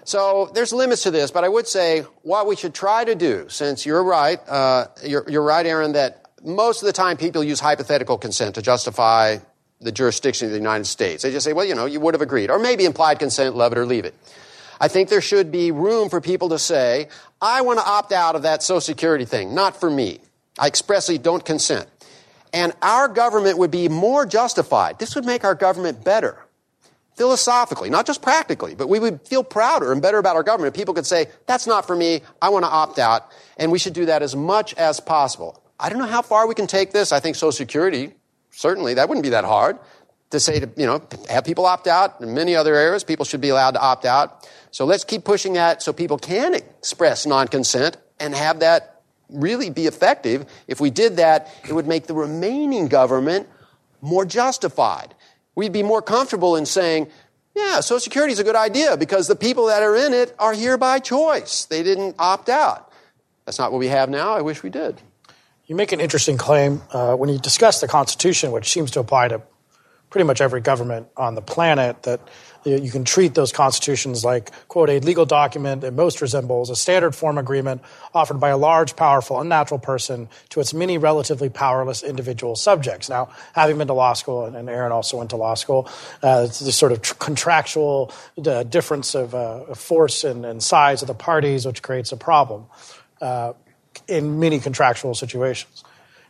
[0.04, 3.46] So there's limits to this, but I would say what we should try to do,
[3.48, 7.60] since you're right, uh, you're, you're right, Aaron, that most of the time people use
[7.60, 9.38] hypothetical consent to justify
[9.80, 11.22] the jurisdiction of the United States.
[11.22, 12.50] They just say, well, you know, you would have agreed.
[12.50, 14.14] Or maybe implied consent, love it or leave it.
[14.80, 17.08] I think there should be room for people to say,
[17.40, 20.18] I want to opt out of that Social Security thing, not for me.
[20.58, 21.88] I expressly don't consent.
[22.52, 24.98] And our government would be more justified.
[24.98, 26.38] This would make our government better
[27.16, 30.78] philosophically, not just practically, but we would feel prouder and better about our government if
[30.78, 33.92] people could say, that's not for me, I want to opt out, and we should
[33.92, 35.62] do that as much as possible.
[35.78, 37.12] I don't know how far we can take this.
[37.12, 38.12] I think Social Security,
[38.50, 39.78] certainly, that wouldn't be that hard
[40.30, 42.20] to say to, you know, have people opt out.
[42.20, 44.48] In many other areas, people should be allowed to opt out.
[44.70, 49.86] So let's keep pushing that so people can express non-consent and have that really be
[49.86, 50.46] effective.
[50.66, 53.48] If we did that, it would make the remaining government
[54.00, 55.14] more justified.
[55.54, 57.08] We'd be more comfortable in saying,
[57.54, 60.54] yeah, Social Security is a good idea because the people that are in it are
[60.54, 61.66] here by choice.
[61.66, 62.90] They didn't opt out.
[63.44, 64.32] That's not what we have now.
[64.32, 65.00] I wish we did.
[65.66, 69.28] You make an interesting claim uh, when you discuss the Constitution, which seems to apply
[69.28, 69.42] to
[70.10, 72.20] pretty much every government on the planet, that
[72.64, 77.14] you can treat those constitutions like, quote, a legal document that most resembles a standard
[77.14, 77.82] form agreement
[78.14, 83.08] offered by a large, powerful, unnatural person to its many relatively powerless individual subjects.
[83.08, 85.88] Now, having been to law school, and Aaron also went to law school,
[86.22, 88.12] uh, this sort of tr- contractual
[88.46, 92.66] uh, difference of uh, force and, and, size of the parties, which creates a problem
[93.20, 93.52] uh,
[94.06, 95.82] in many contractual situations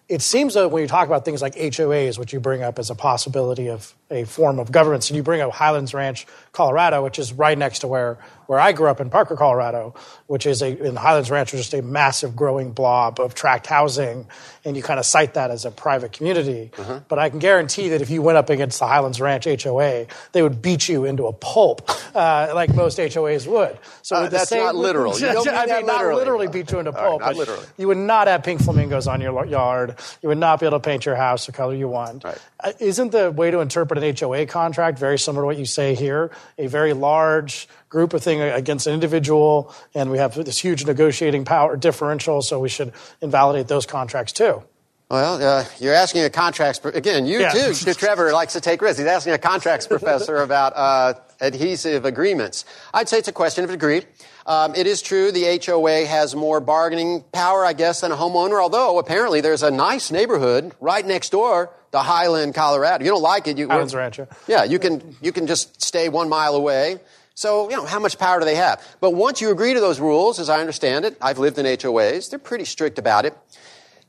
[0.08, 2.90] it seems that when you talk about things like HOAs, which you bring up as
[2.90, 7.18] a possibility of a form of governance, and you bring up Highlands Ranch, Colorado, which
[7.18, 8.18] is right next to where,
[8.52, 9.94] where I grew up in Parker, Colorado,
[10.26, 14.26] which is a, in Highlands Ranch, is just a massive growing blob of tract housing,
[14.62, 16.70] and you kind of cite that as a private community.
[16.74, 17.04] Mm-hmm.
[17.08, 20.42] But I can guarantee that if you went up against the Highlands Ranch HOA, they
[20.42, 23.78] would beat you into a pulp, uh, like most HOAs would.
[24.02, 25.18] So uh, that's same, not literal.
[25.22, 27.22] You don't mean I mean, not literally beat you into a pulp.
[27.22, 27.64] Right, not literally.
[27.78, 29.96] You would not have pink flamingos on your yard.
[30.20, 32.22] You would not be able to paint your house the color you want.
[32.22, 32.38] Right.
[32.60, 35.94] Uh, isn't the way to interpret an HOA contract very similar to what you say
[35.94, 36.32] here?
[36.58, 41.44] A very large group of thing against an individual, and we have this huge negotiating
[41.44, 44.62] power differential, so we should invalidate those contracts too.
[45.10, 47.26] Well, uh, you're asking a contracts again.
[47.26, 47.52] You yeah.
[47.52, 48.98] too, Trevor likes to take risks.
[48.98, 52.64] He's asking a contracts professor about uh, adhesive agreements.
[52.94, 54.04] I'd say it's a question of degree.
[54.46, 58.58] Um, it is true the HOA has more bargaining power, I guess, than a homeowner.
[58.60, 63.04] Although apparently there's a nice neighborhood right next door to Highland, Colorado.
[63.04, 64.28] You don't like it, you Highlands Rancho.
[64.48, 67.00] Yeah, you can you can just stay one mile away.
[67.34, 68.82] So, you know, how much power do they have?
[69.00, 72.30] But once you agree to those rules, as I understand it, I've lived in HOAs,
[72.30, 73.36] they're pretty strict about it.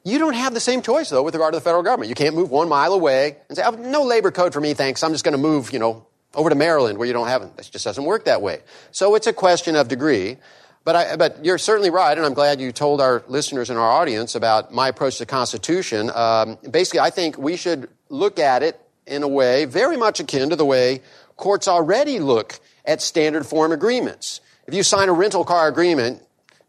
[0.04, 2.10] You don't have the same choice, though, with regard to the federal government.
[2.10, 5.02] You can't move one mile away and say, oh, no labor code for me, thanks.
[5.02, 7.52] I'm just going to move, you know, over to Maryland where you don't have it.
[7.58, 8.60] It just doesn't work that way.
[8.92, 10.38] So it's a question of degree.
[10.84, 13.90] But, I, but you're certainly right, and I'm glad you told our listeners and our
[13.90, 16.12] audience about my approach to the Constitution.
[16.14, 20.50] Um, basically, I think we should look at it in a way very much akin
[20.50, 21.02] to the way
[21.38, 24.42] courts already look at standard form agreements.
[24.68, 26.22] If you sign a rental car agreement,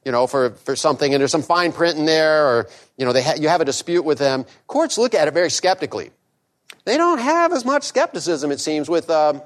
[0.05, 3.13] you know, for, for something and there's some fine print in there or, you know,
[3.13, 6.11] they ha- you have a dispute with them, courts look at it very skeptically.
[6.85, 9.41] They don't have as much skepticism, it seems, with, um,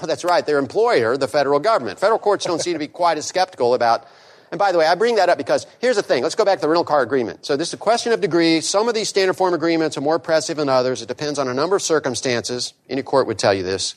[0.00, 1.98] oh, that's right, their employer, the federal government.
[1.98, 4.06] Federal courts don't seem to be quite as skeptical about
[4.50, 6.22] and by the way, I bring that up because here's the thing.
[6.22, 7.44] Let's go back to the rental car agreement.
[7.44, 8.60] So this is a question of degree.
[8.60, 11.02] Some of these standard form agreements are more oppressive than others.
[11.02, 12.72] It depends on a number of circumstances.
[12.88, 13.96] Any court would tell you this.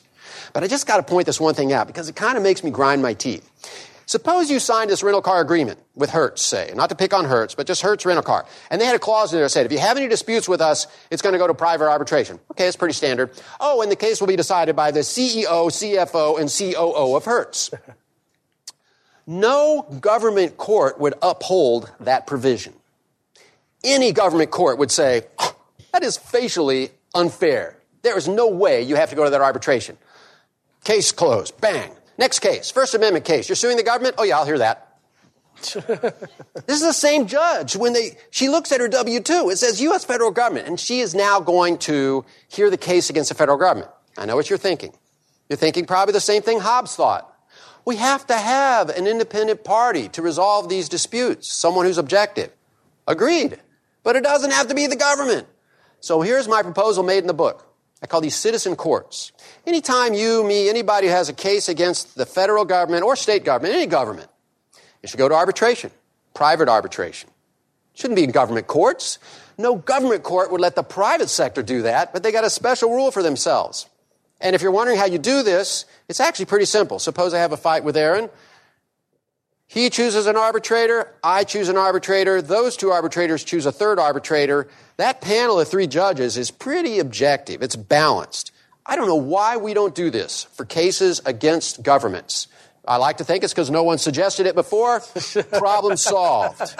[0.52, 2.64] But I just got to point this one thing out because it kind of makes
[2.64, 3.48] me grind my teeth.
[4.10, 7.54] Suppose you signed this rental car agreement with Hertz, say, not to pick on Hertz,
[7.54, 8.44] but just Hertz rental car.
[8.68, 10.60] And they had a clause in there that said, if you have any disputes with
[10.60, 12.40] us, it's going to go to private arbitration.
[12.50, 13.30] Okay, it's pretty standard.
[13.60, 17.70] Oh, and the case will be decided by the CEO, CFO, and COO of Hertz.
[19.28, 22.72] No government court would uphold that provision.
[23.84, 25.22] Any government court would say,
[25.92, 27.76] that is facially unfair.
[28.02, 29.98] There is no way you have to go to that arbitration.
[30.84, 31.60] Case closed.
[31.60, 31.92] Bang.
[32.18, 32.70] Next case.
[32.70, 33.48] First Amendment case.
[33.48, 34.16] You're suing the government?
[34.18, 34.86] Oh, yeah, I'll hear that.
[35.60, 40.06] this is the same judge when they she looks at her W2 it says US
[40.06, 43.90] federal government and she is now going to hear the case against the federal government.
[44.16, 44.94] I know what you're thinking.
[45.50, 47.30] You're thinking probably the same thing Hobbes thought.
[47.84, 52.52] We have to have an independent party to resolve these disputes, someone who's objective.
[53.06, 53.58] Agreed.
[54.02, 55.46] But it doesn't have to be the government.
[56.00, 57.66] So here's my proposal made in the book.
[58.02, 59.32] I call these citizen courts.
[59.66, 63.74] Anytime you, me, anybody who has a case against the federal government or state government,
[63.74, 64.28] any government,
[65.02, 65.90] it should go to arbitration,
[66.34, 67.30] private arbitration.
[67.94, 69.18] It shouldn't be in government courts.
[69.58, 72.90] No government court would let the private sector do that, but they got a special
[72.90, 73.86] rule for themselves.
[74.40, 76.98] And if you're wondering how you do this, it's actually pretty simple.
[76.98, 78.30] Suppose I have a fight with Aaron.
[79.66, 81.12] He chooses an arbitrator.
[81.22, 82.42] I choose an arbitrator.
[82.42, 84.66] Those two arbitrators choose a third arbitrator.
[84.96, 87.62] That panel of three judges is pretty objective.
[87.62, 88.50] It's balanced.
[88.86, 92.48] I don't know why we don't do this for cases against governments.
[92.86, 95.00] I like to think it's because no one suggested it before.
[95.52, 96.74] Problem solved.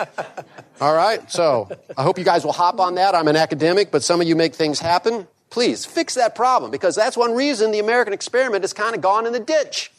[0.80, 1.30] All right.
[1.30, 3.14] So I hope you guys will hop on that.
[3.14, 5.28] I'm an academic, but some of you make things happen.
[5.50, 9.26] Please fix that problem because that's one reason the American experiment has kind of gone
[9.26, 9.90] in the ditch.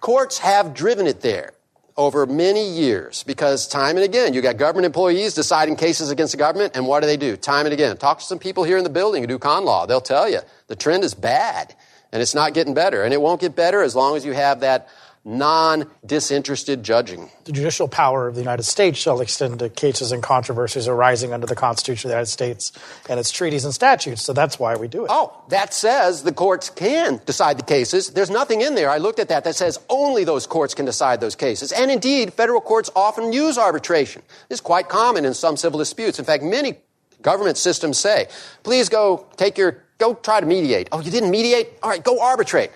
[0.00, 1.54] Courts have driven it there
[1.96, 6.36] over many years because time and again you got government employees deciding cases against the
[6.36, 8.82] government and what do they do time and again talk to some people here in
[8.82, 11.74] the building who do con law they'll tell you the trend is bad
[12.12, 14.60] and it's not getting better and it won't get better as long as you have
[14.60, 14.88] that
[15.24, 17.30] non disinterested judging.
[17.44, 21.46] The judicial power of the United States shall extend to cases and controversies arising under
[21.46, 22.72] the Constitution of the United States
[23.08, 24.22] and its treaties and statutes.
[24.22, 25.10] So that's why we do it.
[25.10, 28.10] Oh, that says the courts can decide the cases.
[28.10, 28.90] There's nothing in there.
[28.90, 31.72] I looked at that that says only those courts can decide those cases.
[31.72, 34.22] And indeed, federal courts often use arbitration.
[34.48, 36.18] This is quite common in some civil disputes.
[36.18, 36.76] In fact, many
[37.24, 38.28] government systems say,
[38.62, 40.88] please go take your, go try to mediate.
[40.92, 41.70] Oh, you didn't mediate?
[41.82, 42.70] All right, go arbitrate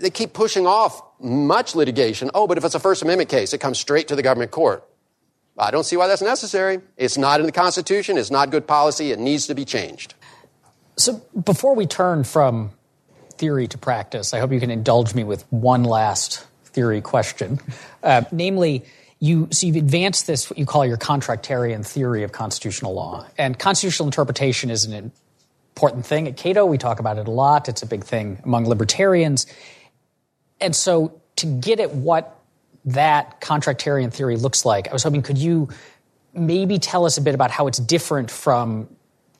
[0.00, 2.30] they keep pushing off much litigation.
[2.34, 4.84] Oh, but if it's a First Amendment case, it comes straight to the government court.
[5.58, 6.80] I don't see why that's necessary.
[6.96, 8.16] It's not in the Constitution.
[8.16, 9.12] It's not good policy.
[9.12, 10.14] It needs to be changed.
[10.96, 12.70] So before we turn from
[13.34, 17.58] theory to practice, I hope you can indulge me with one last theory question.
[18.02, 18.84] Uh, namely,
[19.20, 23.58] you so you've advanced this what you call your contractarian theory of constitutional law, and
[23.58, 25.12] constitutional interpretation is an
[25.76, 26.64] important thing at Cato.
[26.66, 27.68] We talk about it a lot.
[27.68, 29.46] It's a big thing among libertarians.
[30.60, 32.38] And so to get at what
[32.86, 35.68] that contractarian theory looks like, I was hoping could you
[36.32, 38.88] maybe tell us a bit about how it's different from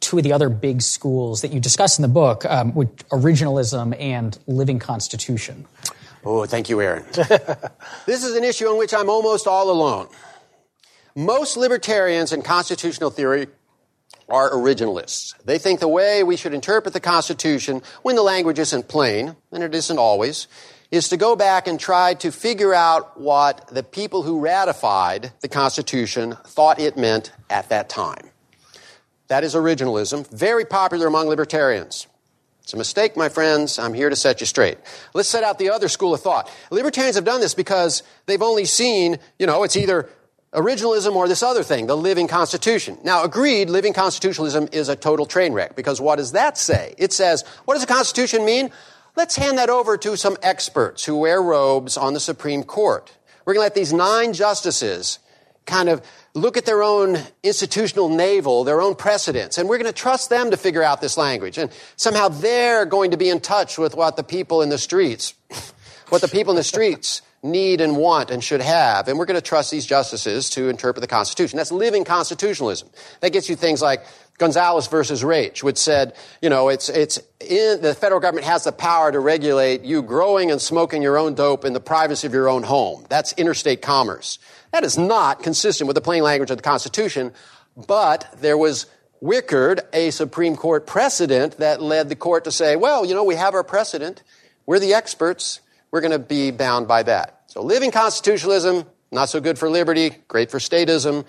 [0.01, 3.99] two of the other big schools that you discuss in the book, um, with originalism
[4.01, 5.66] and living constitution.
[6.24, 7.04] Oh, thank you, Aaron.
[8.06, 10.09] this is an issue on which I'm almost all alone.
[11.16, 13.48] Most libertarians in constitutional theory
[14.28, 15.35] are originalists.
[15.44, 19.62] They think the way we should interpret the Constitution when the language isn't plain, and
[19.62, 20.46] it isn't always,
[20.90, 25.48] is to go back and try to figure out what the people who ratified the
[25.48, 28.30] Constitution thought it meant at that time.
[29.28, 32.06] That is originalism, very popular among libertarians.
[32.70, 33.80] It's a mistake, my friends.
[33.80, 34.78] I'm here to set you straight.
[35.12, 36.48] Let's set out the other school of thought.
[36.70, 40.09] Libertarians have done this because they've only seen, you know, it's either
[40.54, 42.96] originalism or this other thing, the living constitution.
[43.02, 46.94] Now, agreed, living constitutionalism is a total train wreck because what does that say?
[46.96, 48.70] It says, what does a constitution mean?
[49.16, 53.11] Let's hand that over to some experts who wear robes on the Supreme Court.
[53.44, 55.18] We're going to let these nine justices
[55.66, 56.02] kind of
[56.35, 60.51] look at their own institutional navel, their own precedents, and we're going to trust them
[60.51, 61.59] to figure out this language.
[61.59, 65.35] And somehow they're going to be in touch with what the people in the streets,
[66.09, 69.09] what the people in the streets need and want and should have.
[69.09, 71.57] And we're going to trust these justices to interpret the Constitution.
[71.57, 72.90] That's living constitutionalism.
[73.21, 74.05] That gets you things like
[74.40, 78.72] Gonzalez versus Raich, which said, you know, it's, it's in, the federal government has the
[78.72, 82.48] power to regulate you growing and smoking your own dope in the privacy of your
[82.48, 83.05] own home.
[83.11, 84.38] That's interstate commerce.
[84.72, 87.33] That is not consistent with the plain language of the Constitution,
[87.76, 88.87] but there was
[89.22, 93.35] Wickard, a Supreme Court precedent that led the court to say, well, you know, we
[93.35, 94.22] have our precedent.
[94.64, 95.61] We're the experts.
[95.90, 97.42] We're going to be bound by that.
[97.48, 101.26] So living constitutionalism, not so good for liberty, great for statism.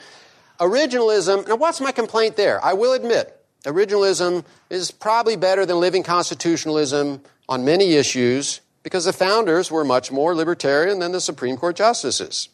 [0.61, 2.63] Originalism, now what's my complaint there?
[2.63, 9.13] I will admit, originalism is probably better than living constitutionalism on many issues because the
[9.13, 12.49] founders were much more libertarian than the Supreme Court justices.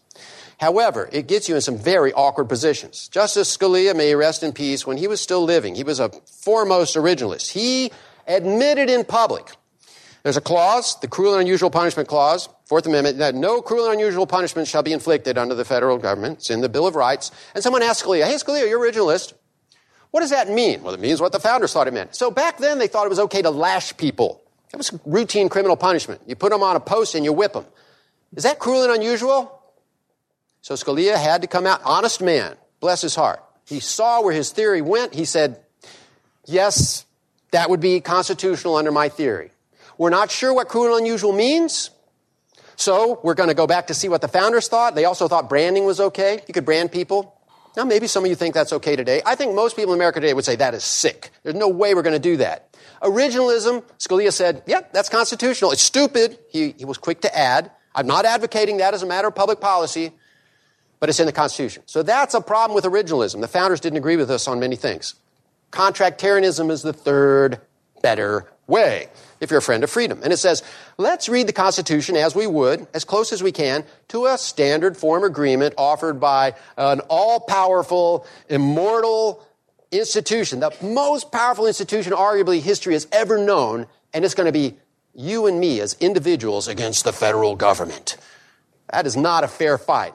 [0.57, 3.09] However, it gets you in some very awkward positions.
[3.09, 6.95] Justice Scalia, may rest in peace, when he was still living, he was a foremost
[6.95, 7.51] originalist.
[7.51, 7.91] He
[8.25, 9.51] admitted in public
[10.23, 13.93] there's a clause, the cruel and unusual punishment clause, Fourth Amendment, that no cruel and
[13.93, 16.39] unusual punishment shall be inflicted under the federal government.
[16.39, 17.31] It's in the Bill of Rights.
[17.55, 19.33] And someone asked Scalia, hey, Scalia, you're originalist.
[20.11, 20.83] What does that mean?
[20.83, 22.15] Well, it means what the founders thought it meant.
[22.15, 24.41] So back then, they thought it was okay to lash people.
[24.71, 26.21] That was routine criminal punishment.
[26.27, 27.65] You put them on a post and you whip them.
[28.35, 29.61] Is that cruel and unusual?
[30.61, 33.41] So Scalia had to come out, honest man, bless his heart.
[33.65, 35.13] He saw where his theory went.
[35.13, 35.61] He said,
[36.45, 37.05] yes,
[37.51, 39.51] that would be constitutional under my theory.
[39.97, 41.91] We're not sure what cruel and unusual means.
[42.77, 44.93] So we're going to go back to see what the founders thought.
[44.93, 46.41] They also thought branding was okay.
[46.47, 47.33] You could brand people.
[47.75, 49.21] Now, maybe some of you think that's okay today.
[49.25, 51.31] I think most people in America today would say that is sick.
[51.41, 52.77] There's no way we're going to do that.
[53.01, 55.71] Originalism, Scalia said, yep, yeah, that's constitutional.
[55.71, 56.37] It's stupid.
[56.49, 57.71] He, he was quick to add.
[57.95, 60.11] I'm not advocating that as a matter of public policy,
[60.99, 61.81] but it's in the Constitution.
[61.87, 63.41] So that's a problem with originalism.
[63.41, 65.15] The founders didn't agree with us on many things.
[65.71, 67.59] Contractarianism is the third
[68.03, 69.09] better way
[69.39, 70.21] if you're a friend of freedom.
[70.23, 70.63] And it says,
[70.97, 74.97] let's read the Constitution as we would, as close as we can, to a standard
[74.97, 79.43] form agreement offered by an all powerful, immortal
[79.91, 84.77] institution, the most powerful institution arguably history has ever known, and it's going to be
[85.13, 88.17] you and me as individuals against the federal government.
[88.91, 90.13] That is not a fair fight.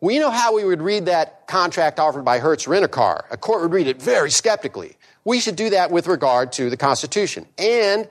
[0.00, 3.26] We know how we would read that contract offered by Hertz Rent a Car.
[3.30, 4.96] A court would read it very skeptically.
[5.24, 7.46] we should do that with regard to the Constitution.
[7.58, 8.08] And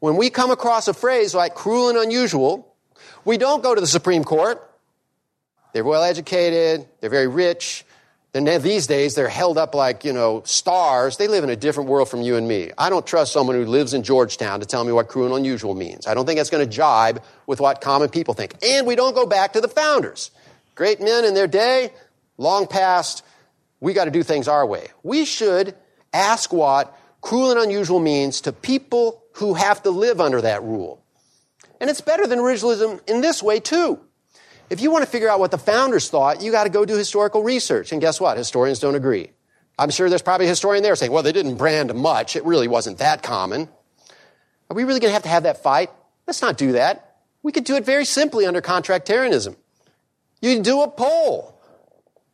[0.00, 2.74] when we come across a phrase like cruel and unusual,
[3.24, 4.62] we don't go to the Supreme Court.
[5.72, 7.84] They're well educated, they're very rich,
[8.36, 11.16] and these days, they're held up like, you know, stars.
[11.16, 12.70] They live in a different world from you and me.
[12.76, 15.74] I don't trust someone who lives in Georgetown to tell me what cruel and unusual
[15.74, 16.06] means.
[16.06, 18.54] I don't think that's going to jibe with what common people think.
[18.62, 20.30] And we don't go back to the founders.
[20.74, 21.94] Great men in their day,
[22.36, 23.24] long past,
[23.80, 24.88] we got to do things our way.
[25.02, 25.74] We should
[26.12, 26.94] ask what
[27.26, 31.02] cruel and unusual means to people who have to live under that rule.
[31.80, 33.98] And it's better than originalism in this way, too.
[34.70, 36.94] If you want to figure out what the founders thought, you got to go do
[36.94, 37.90] historical research.
[37.90, 38.38] And guess what?
[38.38, 39.32] Historians don't agree.
[39.76, 42.36] I'm sure there's probably a historian there saying, well, they didn't brand much.
[42.36, 43.68] It really wasn't that common.
[44.70, 45.90] Are we really going to have to have that fight?
[46.28, 47.16] Let's not do that.
[47.42, 49.56] We could do it very simply under contractarianism.
[50.40, 51.60] You do a poll.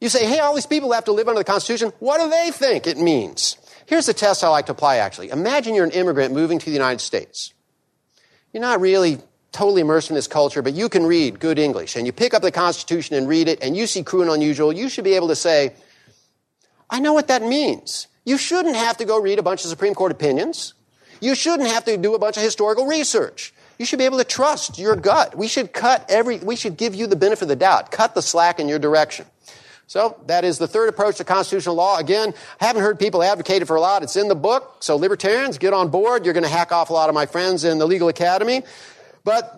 [0.03, 1.95] You say, hey, all these people have to live under the Constitution.
[1.99, 3.57] What do they think it means?
[3.93, 5.28] Here's the test I like to apply actually.
[5.28, 7.53] Imagine you're an immigrant moving to the United States.
[8.51, 9.18] You're not really
[9.53, 12.40] totally immersed in this culture, but you can read good English and you pick up
[12.40, 15.28] the Constitution and read it and you see cruel and unusual, you should be able
[15.28, 15.74] to say,
[16.88, 18.07] I know what that means.
[18.24, 20.72] You shouldn't have to go read a bunch of Supreme Court opinions.
[21.20, 23.53] You shouldn't have to do a bunch of historical research.
[23.78, 25.36] You should be able to trust your gut.
[25.36, 28.22] We should cut every, we should give you the benefit of the doubt, cut the
[28.22, 29.26] slack in your direction.
[29.93, 31.99] So that is the third approach to constitutional law.
[31.99, 34.03] Again, I haven't heard people advocate it for a lot.
[34.03, 34.78] It's in the book.
[34.80, 36.24] So libertarians, get on board.
[36.24, 38.62] You're going to hack off a lot of my friends in the legal academy.
[39.22, 39.55] But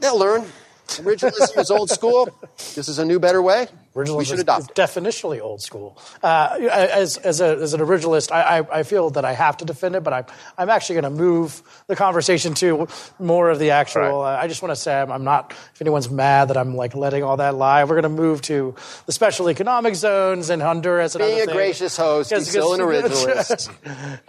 [0.00, 0.44] they'll learn.
[0.88, 2.28] Originalism is old school.
[2.74, 3.68] This is a new, better way.
[3.98, 4.62] Originalism we should adopt.
[4.62, 5.98] Is definitionally old school.
[6.22, 9.64] Uh, as, as, a, as, an originalist, I, I, I, feel that I have to
[9.64, 10.24] defend it, but I'm,
[10.56, 12.86] I'm actually going to move the conversation to
[13.18, 14.22] more of the actual.
[14.22, 14.36] Right.
[14.36, 15.52] Uh, I just want to say I'm, I'm, not.
[15.74, 18.74] If anyone's mad that I'm like letting all that lie, we're going to move to
[19.06, 21.14] the special economic zones in Honduras.
[21.14, 21.52] And Being a things.
[21.52, 23.68] gracious host, he's still an originalist.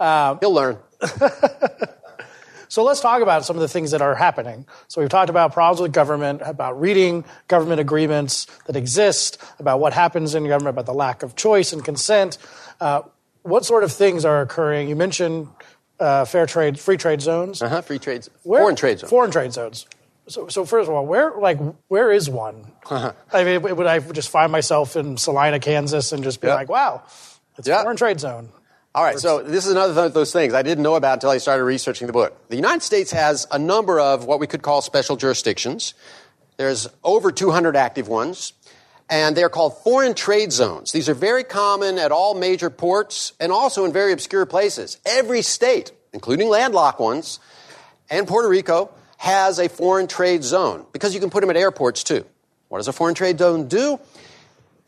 [0.00, 0.78] um, He'll learn.
[2.70, 4.64] So let's talk about some of the things that are happening.
[4.86, 9.92] So we've talked about problems with government, about reading government agreements that exist, about what
[9.92, 12.38] happens in government, about the lack of choice and consent.
[12.80, 13.02] Uh,
[13.42, 14.88] what sort of things are occurring?
[14.88, 15.48] You mentioned
[15.98, 17.60] uh, fair trade, free trade zones.
[17.60, 19.10] Uh-huh, free trade, where, foreign trade zones.
[19.10, 19.86] Foreign trade zones.
[20.28, 21.58] So, so first of all, where like
[21.88, 22.70] where is one?
[22.88, 23.12] Uh-huh.
[23.32, 26.54] I mean, would I just find myself in Salina, Kansas, and just be yep.
[26.54, 27.02] like, "Wow,
[27.58, 27.80] it's yep.
[27.80, 28.50] a foreign trade zone"?
[28.92, 31.38] All right, so this is another of those things I didn't know about until I
[31.38, 32.48] started researching the book.
[32.48, 35.94] The United States has a number of what we could call special jurisdictions.
[36.56, 38.52] There's over 200 active ones,
[39.08, 40.90] and they're called foreign trade zones.
[40.90, 44.98] These are very common at all major ports and also in very obscure places.
[45.06, 47.38] Every state, including landlocked ones,
[48.10, 52.02] and Puerto Rico, has a foreign trade zone because you can put them at airports
[52.02, 52.24] too.
[52.66, 54.00] What does a foreign trade zone do?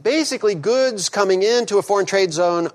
[0.02, 2.68] Basically, goods coming into a foreign trade zone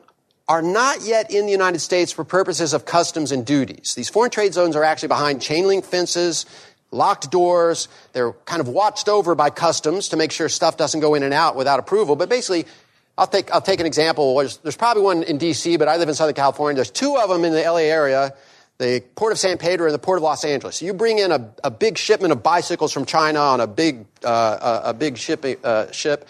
[0.47, 3.95] are not yet in the United States for purposes of customs and duties.
[3.95, 6.45] These foreign trade zones are actually behind chain link fences,
[6.91, 7.89] locked doors.
[8.13, 11.33] They're kind of watched over by customs to make sure stuff doesn't go in and
[11.33, 12.15] out without approval.
[12.15, 12.65] But basically,
[13.17, 14.37] I'll take, I'll take an example.
[14.37, 16.75] There's, there's probably one in DC, but I live in Southern California.
[16.75, 18.33] There's two of them in the LA area.
[18.77, 20.77] The Port of San Pedro and the Port of Los Angeles.
[20.77, 24.05] So you bring in a, a big shipment of bicycles from China on a big,
[24.23, 26.27] uh, a, a big ship, uh, ship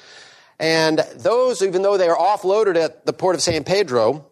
[0.60, 4.26] and those, even though they are offloaded at the port of San Pedro,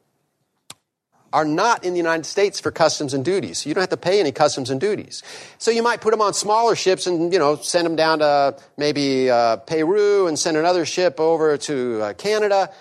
[1.35, 3.57] are not in the United States for customs and duties.
[3.57, 5.21] So you don't have to pay any customs and duties.
[5.57, 8.57] So you might put them on smaller ships and, you know, send them down to
[8.77, 12.71] maybe uh, Peru and send another ship over to uh, Canada.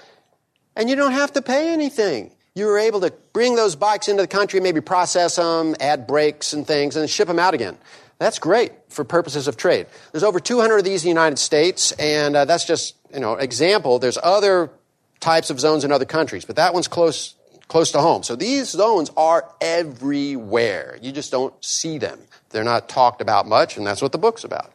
[0.76, 2.30] And you don't have to pay anything.
[2.54, 6.52] You were able to bring those bikes into the country, maybe process them, add brakes
[6.52, 7.76] and things, and ship them out again.
[8.18, 9.86] That's great for purposes of trade.
[10.12, 13.34] There's over 200 of these in the United States, and uh, that's just you know
[13.34, 13.98] example.
[13.98, 14.70] There's other
[15.20, 17.34] types of zones in other countries, but that one's close
[17.68, 18.22] close to home.
[18.22, 20.98] So these zones are everywhere.
[21.02, 22.20] You just don't see them.
[22.50, 24.72] They're not talked about much, and that's what the book's about.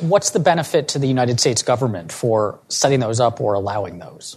[0.00, 4.36] What's the benefit to the United States government for setting those up or allowing those?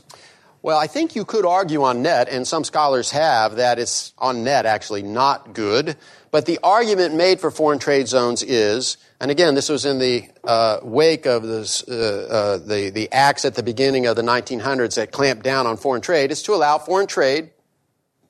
[0.64, 4.44] Well, I think you could argue on net, and some scholars have, that it's on
[4.44, 5.98] net actually not good.
[6.30, 10.30] But the argument made for foreign trade zones is, and again, this was in the
[10.44, 14.96] uh, wake of this, uh, uh, the, the acts at the beginning of the 1900s
[14.96, 17.50] that clamped down on foreign trade, is to allow foreign trade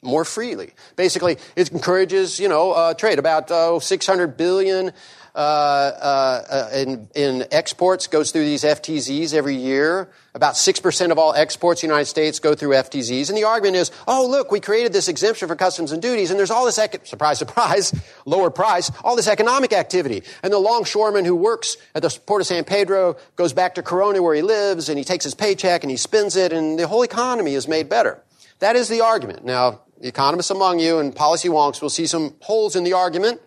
[0.01, 0.71] more freely.
[0.95, 3.19] Basically, it encourages, you know, uh, trade.
[3.19, 4.93] About oh, 600 billion
[5.33, 10.11] Uh, uh, uh, in, in, exports goes through these FTZs every year.
[10.35, 13.29] About 6% of all exports in the United States go through FTZs.
[13.29, 16.39] And the argument is, oh, look, we created this exemption for customs and duties, and
[16.39, 17.93] there's all this, ec- surprise, surprise,
[18.25, 20.23] lower price, all this economic activity.
[20.43, 24.21] And the longshoreman who works at the port of San Pedro goes back to Corona
[24.21, 27.03] where he lives, and he takes his paycheck and he spends it, and the whole
[27.03, 28.21] economy is made better.
[28.59, 29.45] That is the argument.
[29.45, 33.41] Now, economists among you and policy wonks will see some holes in the argument,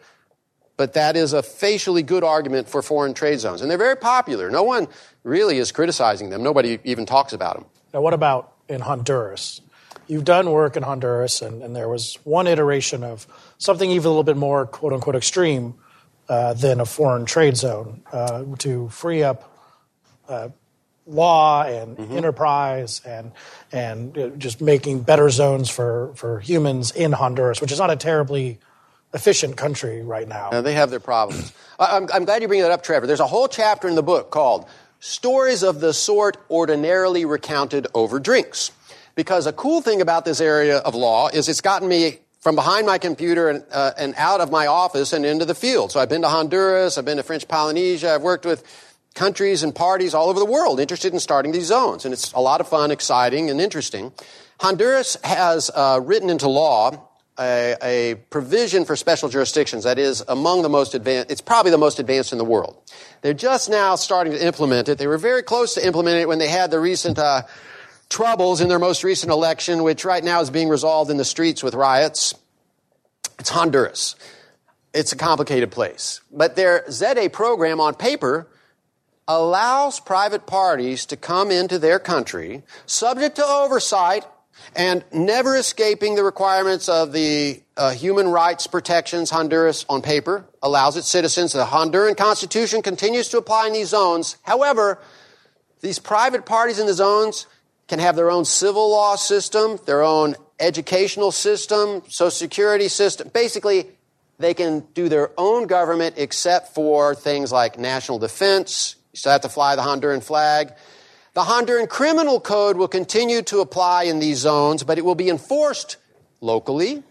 [0.76, 3.60] but that is a facially good argument for foreign trade zones.
[3.60, 4.50] And they're very popular.
[4.50, 4.88] No one
[5.22, 6.42] really is criticizing them.
[6.42, 7.66] Nobody even talks about them.
[7.92, 9.60] Now, what about in Honduras?
[10.06, 14.08] You've done work in Honduras, and, and there was one iteration of something even a
[14.08, 15.74] little bit more quote unquote extreme
[16.28, 19.50] uh, than a foreign trade zone uh, to free up
[20.28, 20.48] uh,
[21.06, 22.16] law and mm-hmm.
[22.16, 23.32] enterprise and
[23.72, 28.58] and just making better zones for, for humans in Honduras, which is not a terribly
[29.14, 30.50] efficient country right now.
[30.50, 31.52] No, they have their problems.
[31.78, 33.06] I'm, I'm glad you bring that up, Trevor.
[33.06, 34.66] There's a whole chapter in the book called
[35.00, 38.72] Stories of the Sort Ordinarily Recounted Over Drinks.
[39.14, 42.86] Because a cool thing about this area of law is it's gotten me from behind
[42.86, 45.92] my computer and, uh, and out of my office and into the field.
[45.92, 48.64] So I've been to Honduras, I've been to French Polynesia, I've worked with
[49.14, 52.04] countries and parties all over the world interested in starting these zones.
[52.04, 54.12] And it's a lot of fun, exciting, and interesting.
[54.60, 57.08] Honduras has uh, written into law
[57.38, 61.78] a, a, provision for special jurisdictions that is among the most advanced, it's probably the
[61.78, 62.76] most advanced in the world.
[63.22, 64.98] They're just now starting to implement it.
[64.98, 67.42] They were very close to implementing it when they had the recent uh,
[68.08, 71.62] troubles in their most recent election, which right now is being resolved in the streets
[71.62, 72.34] with riots.
[73.38, 74.14] It's Honduras.
[74.92, 76.20] It's a complicated place.
[76.30, 78.46] But their ZEDE program on paper
[79.26, 84.24] allows private parties to come into their country subject to oversight
[84.76, 90.96] and never escaping the requirements of the uh, human rights protections Honduras on paper allows
[90.96, 91.52] its citizens.
[91.52, 94.36] The Honduran constitution continues to apply in these zones.
[94.42, 95.00] However,
[95.80, 97.46] these private parties in the zones
[97.88, 103.28] can have their own civil law system, their own educational system, social security system.
[103.32, 103.88] Basically,
[104.38, 108.96] they can do their own government except for things like national defense.
[109.12, 110.72] You still have to fly the Honduran flag.
[111.34, 115.28] The Honduran criminal code will continue to apply in these zones, but it will be
[115.28, 115.96] enforced
[116.40, 117.02] locally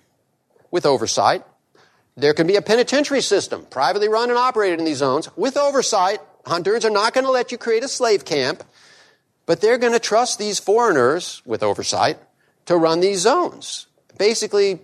[0.72, 1.44] with oversight.
[2.16, 6.22] There can be a penitentiary system, privately run and operated in these zones, with oversight.
[6.46, 8.64] Hondurans are not going to let you create a slave camp,
[9.46, 12.18] but they're going to trust these foreigners with oversight
[12.66, 13.88] to run these zones.
[14.18, 14.80] Basically,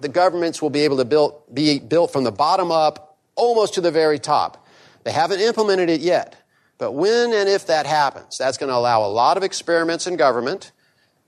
[0.00, 3.82] the governments will be able to build, be built from the bottom up almost to
[3.82, 4.66] the very top.
[5.04, 6.39] They haven't implemented it yet.
[6.80, 10.16] But when and if that happens, that's going to allow a lot of experiments in
[10.16, 10.72] government,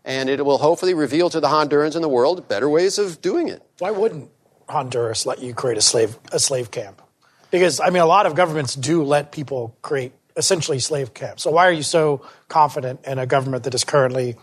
[0.02, 3.48] and it will hopefully reveal to the Hondurans in the world better ways of doing
[3.48, 3.62] it.
[3.78, 4.30] Why wouldn't
[4.66, 7.02] Honduras let you create a slave a slave camp?
[7.50, 11.42] Because I mean, a lot of governments do let people create essentially slave camps.
[11.42, 14.36] So why are you so confident in a government that is currently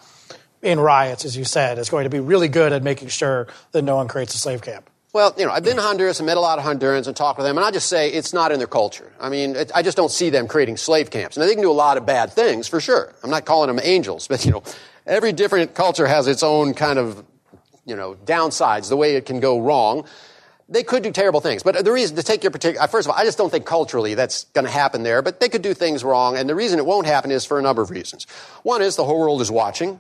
[0.62, 3.82] in riots, as you said, is going to be really good at making sure that
[3.82, 4.89] no one creates a slave camp?
[5.12, 7.40] Well, you know, I've been to Honduras and met a lot of Hondurans and talked
[7.40, 9.12] with them, and I just say it's not in their culture.
[9.20, 11.36] I mean, it, I just don't see them creating slave camps.
[11.36, 13.12] Now, they can do a lot of bad things, for sure.
[13.24, 14.62] I'm not calling them angels, but, you know,
[15.08, 17.26] every different culture has its own kind of,
[17.86, 20.06] you know, downsides, the way it can go wrong.
[20.72, 23.12] They could do terrible things, but the reason to take your particular, uh, first of
[23.12, 25.74] all, I just don't think culturally that's going to happen there, but they could do
[25.74, 28.28] things wrong, and the reason it won't happen is for a number of reasons.
[28.62, 30.00] One is the whole world is watching.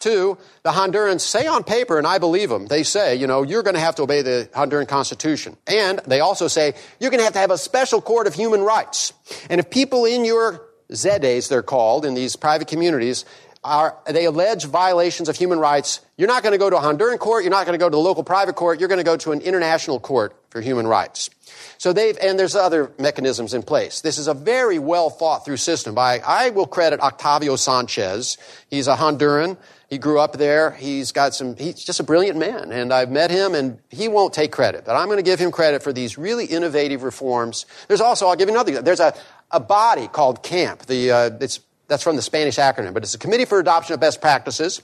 [0.00, 3.62] Two, the Hondurans say on paper, and I believe them, they say, you know, you're
[3.62, 5.58] going to have to obey the Honduran Constitution.
[5.66, 8.62] And they also say, you're going to have to have a special court of human
[8.62, 9.12] rights.
[9.50, 13.26] And if people in your ZEDEs, they're called, in these private communities,
[13.62, 17.18] are, they allege violations of human rights, you're not going to go to a Honduran
[17.18, 19.18] court, you're not going to go to the local private court, you're going to go
[19.18, 21.28] to an international court for human rights.
[21.76, 24.00] So they've, and there's other mechanisms in place.
[24.00, 28.38] This is a very well thought through system by, I will credit Octavio Sanchez.
[28.70, 29.58] He's a Honduran.
[29.90, 30.70] He grew up there.
[30.70, 32.70] He's got some, he's just a brilliant man.
[32.70, 35.50] And I've met him and he won't take credit, but I'm going to give him
[35.50, 37.66] credit for these really innovative reforms.
[37.88, 39.12] There's also, I'll give you another, there's a,
[39.50, 40.86] a body called CAMP.
[40.86, 44.00] The, uh, it's, that's from the Spanish acronym, but it's a Committee for Adoption of
[44.00, 44.80] Best Practices.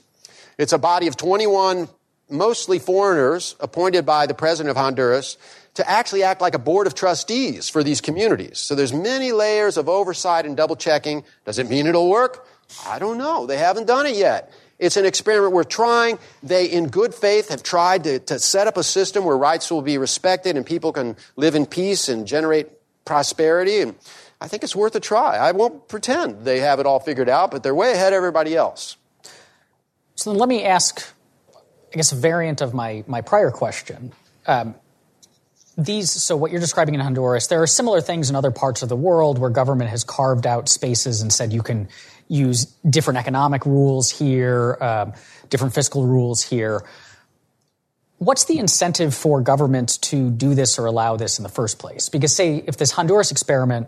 [0.57, 1.87] It's a body of 21
[2.29, 5.37] mostly foreigners appointed by the president of Honduras
[5.75, 8.59] to actually act like a board of trustees for these communities.
[8.59, 11.23] So there's many layers of oversight and double checking.
[11.45, 12.45] Does it mean it'll work?
[12.85, 13.45] I don't know.
[13.45, 14.51] They haven't done it yet.
[14.79, 16.19] It's an experiment we're trying.
[16.43, 19.81] They, in good faith, have tried to, to set up a system where rights will
[19.81, 22.67] be respected and people can live in peace and generate
[23.03, 23.81] prosperity.
[23.81, 23.95] And
[24.39, 25.37] I think it's worth a try.
[25.37, 28.55] I won't pretend they have it all figured out, but they're way ahead of everybody
[28.55, 28.97] else.
[30.15, 31.07] So then let me ask,
[31.91, 34.13] I guess, a variant of my, my prior question.
[34.45, 34.75] Um,
[35.77, 38.89] these, so what you're describing in Honduras, there are similar things in other parts of
[38.89, 41.87] the world where government has carved out spaces and said you can
[42.27, 45.13] use different economic rules here, um,
[45.49, 46.83] different fiscal rules here.
[48.19, 52.09] What's the incentive for government to do this or allow this in the first place?
[52.09, 53.87] Because say if this Honduras experiment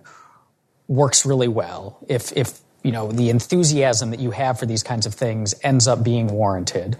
[0.87, 5.05] works really well, if if you know the enthusiasm that you have for these kinds
[5.05, 6.97] of things ends up being warranted,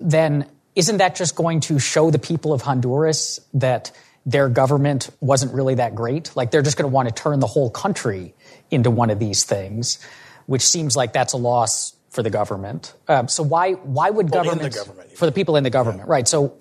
[0.00, 3.92] then isn't that just going to show the people of Honduras that
[4.26, 6.34] their government wasn't really that great?
[6.34, 8.34] Like they're just going to want to turn the whole country
[8.70, 9.98] into one of these things,
[10.46, 12.94] which seems like that's a loss for the government.
[13.08, 15.70] Um, so why why would Well, in the governments government, for the people in the
[15.70, 16.26] government, right?
[16.26, 16.54] So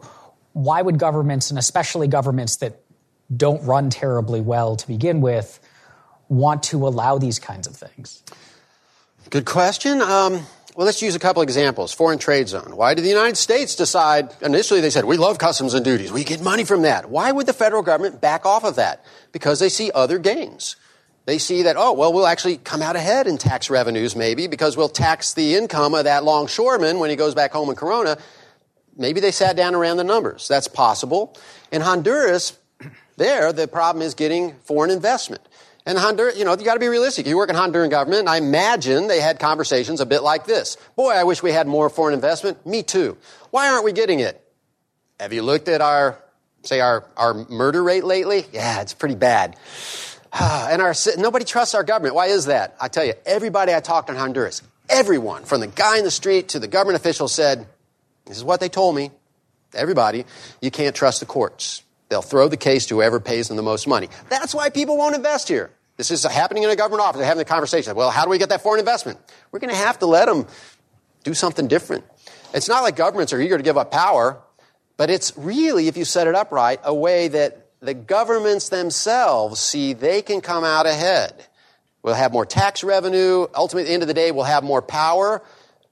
[0.53, 2.82] why would governments and especially governments that
[3.36, 5.60] don't run terribly well to begin with
[6.30, 8.24] want to allow these kinds of things?
[9.30, 10.01] Good question.
[10.01, 10.45] Um,
[10.76, 11.93] well, let's use a couple examples.
[11.93, 12.76] Foreign trade zone.
[12.76, 14.34] Why did the United States decide?
[14.41, 16.12] Initially, they said, we love customs and duties.
[16.12, 17.10] We get money from that.
[17.10, 19.03] Why would the federal government back off of that?
[19.32, 20.76] Because they see other gains.
[21.26, 24.78] They see that, oh, well, we'll actually come out ahead in tax revenues, maybe, because
[24.78, 28.18] we'll tax the income of that longshoreman when he goes back home in Corona.
[28.96, 30.48] Maybe they sat down and ran the numbers.
[30.48, 31.36] That's possible.
[31.72, 32.58] In Honduras,
[33.18, 35.42] there, the problem is getting foreign investment.
[35.88, 37.26] And Honduras, you know, you got to be realistic.
[37.26, 40.78] You work in Honduran government, I imagine they had conversations a bit like this.
[40.96, 42.66] Boy, I wish we had more foreign investment.
[42.66, 43.18] Me too.
[43.50, 44.42] Why aren't we getting it?
[45.20, 46.18] Have you looked at our,
[46.64, 48.46] say, our, our murder rate lately?
[48.52, 49.56] Yeah, it's pretty bad.
[50.40, 52.14] and our, nobody trusts our government.
[52.14, 52.76] Why is that?
[52.80, 56.50] I tell you, everybody I talked in Honduras, everyone, from the guy in the street
[56.50, 57.66] to the government official said,
[58.26, 59.12] this is what they told me.
[59.74, 60.26] Everybody,
[60.62, 61.84] you can't trust the courts.
[62.10, 64.10] They'll throw the case to whoever pays them the most money.
[64.30, 65.72] That's why people won't invest here.
[65.98, 67.20] This is happening in a government office.
[67.20, 67.96] They're having the conversation.
[67.96, 69.20] Well, how do we get that foreign investment?
[69.52, 70.48] We're going to have to let them
[71.24, 72.04] do something different.
[72.54, 74.38] It's not like governments are eager to give up power,
[74.98, 79.60] but it's really, if you set it up right, a way that the governments themselves
[79.60, 81.46] see they can come out ahead.
[82.04, 83.48] We'll have more tax revenue.
[83.56, 85.42] Ultimately, at the end of the day, we'll have more power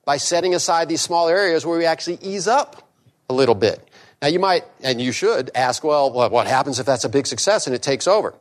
[0.05, 2.87] by setting aside these small areas where we actually ease up
[3.29, 3.87] a little bit.
[4.21, 7.67] Now, you might, and you should, ask, well, what happens if that's a big success
[7.67, 8.33] and it takes over?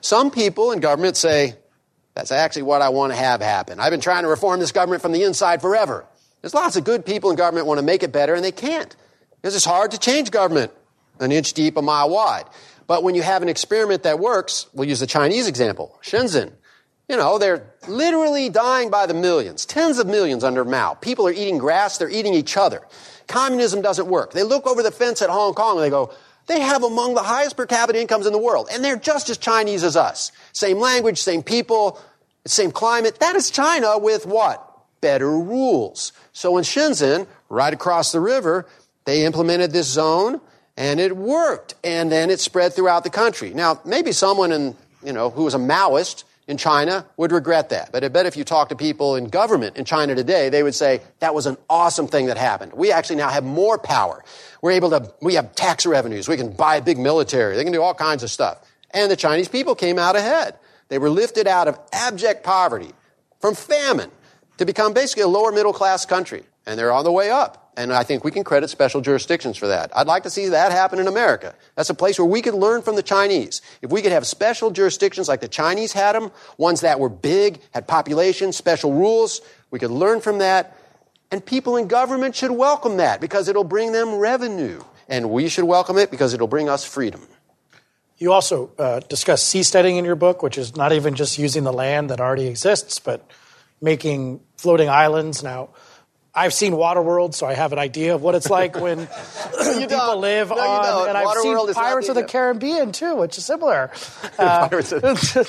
[0.00, 1.54] Some people in government say,
[2.14, 3.80] that's actually what I want to have happen.
[3.80, 6.04] I've been trying to reform this government from the inside forever.
[6.40, 8.94] There's lots of good people in government want to make it better, and they can't.
[9.40, 10.72] Because it's hard to change government
[11.20, 12.44] an inch deep, a mile wide.
[12.86, 16.52] But when you have an experiment that works, we'll use the Chinese example, Shenzhen.
[17.08, 20.94] You know, they're literally dying by the millions, tens of millions under Mao.
[20.94, 22.82] People are eating grass, they're eating each other.
[23.26, 24.32] Communism doesn't work.
[24.32, 26.14] They look over the fence at Hong Kong and they go,
[26.46, 29.38] they have among the highest per capita incomes in the world, and they're just as
[29.38, 30.30] Chinese as us.
[30.52, 32.00] Same language, same people,
[32.46, 33.18] same climate.
[33.20, 34.70] That is China with what?
[35.00, 36.12] Better rules.
[36.32, 38.66] So in Shenzhen, right across the river,
[39.04, 40.40] they implemented this zone
[40.76, 41.74] and it worked.
[41.84, 43.52] And then it spread throughout the country.
[43.54, 47.90] Now, maybe someone in, you know, who was a Maoist in China would regret that.
[47.90, 50.74] But I bet if you talk to people in government in China today, they would
[50.74, 52.72] say that was an awesome thing that happened.
[52.74, 54.22] We actually now have more power.
[54.60, 56.28] We're able to, we have tax revenues.
[56.28, 57.56] We can buy a big military.
[57.56, 58.58] They can do all kinds of stuff.
[58.90, 60.56] And the Chinese people came out ahead.
[60.88, 62.92] They were lifted out of abject poverty
[63.40, 64.10] from famine
[64.58, 66.44] to become basically a lower middle class country.
[66.66, 67.63] And they're on the way up.
[67.76, 69.90] And I think we can credit special jurisdictions for that.
[69.96, 71.54] I'd like to see that happen in America.
[71.74, 73.62] That's a place where we could learn from the Chinese.
[73.82, 77.60] If we could have special jurisdictions like the Chinese had them, ones that were big,
[77.72, 80.78] had population, special rules, we could learn from that.
[81.32, 84.80] And people in government should welcome that because it'll bring them revenue.
[85.08, 87.26] And we should welcome it because it'll bring us freedom.
[88.18, 91.72] You also uh, discuss seasteading in your book, which is not even just using the
[91.72, 93.28] land that already exists, but
[93.80, 95.42] making floating islands.
[95.42, 95.70] Now,
[96.34, 99.06] I've seen Waterworld, so I have an idea of what it's like when
[99.64, 100.20] people don't.
[100.20, 100.84] live No, on.
[100.84, 101.08] don't.
[101.08, 103.90] And I've Waterworld seen Pirates of the Caribbean too, which is similar.
[104.36, 104.68] Uh,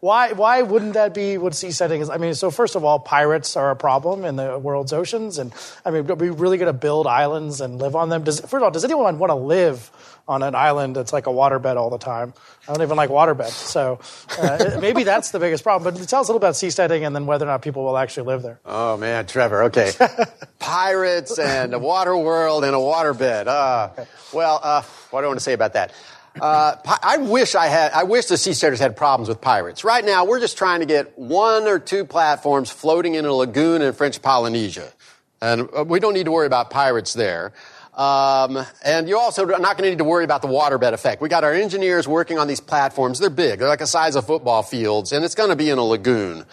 [0.00, 0.32] why?
[0.32, 2.10] Why wouldn't that be what seasteading is?
[2.10, 5.52] I mean, so first of all, pirates are a problem in the world's oceans, and
[5.84, 8.24] I mean, are we really going to build islands and live on them?
[8.24, 9.90] Does, first of all, does anyone want to live
[10.28, 12.34] on an island that's like a waterbed all the time?
[12.68, 14.00] I don't even like waterbeds, so
[14.38, 15.94] uh, maybe that's the biggest problem.
[15.94, 18.26] But tell us a little about seasteading and then whether or not people will actually
[18.26, 18.58] live there.
[18.64, 19.64] Oh man, Trevor.
[19.64, 19.92] Okay,
[20.58, 23.46] pirates and a water world and a waterbed.
[23.46, 25.92] Uh, well, uh, what do I want to say about that?
[26.40, 27.92] Uh, I wish I had.
[27.92, 29.84] I wish the seasteaders had problems with pirates.
[29.84, 33.80] Right now, we're just trying to get one or two platforms floating in a lagoon
[33.80, 34.92] in French Polynesia,
[35.40, 37.52] and uh, we don't need to worry about pirates there.
[37.96, 41.22] Um, and you also are not going to need to worry about the waterbed effect.
[41.22, 43.18] We got our engineers working on these platforms.
[43.18, 43.58] They're big.
[43.58, 46.44] They're like the size of football fields, and it's going to be in a lagoon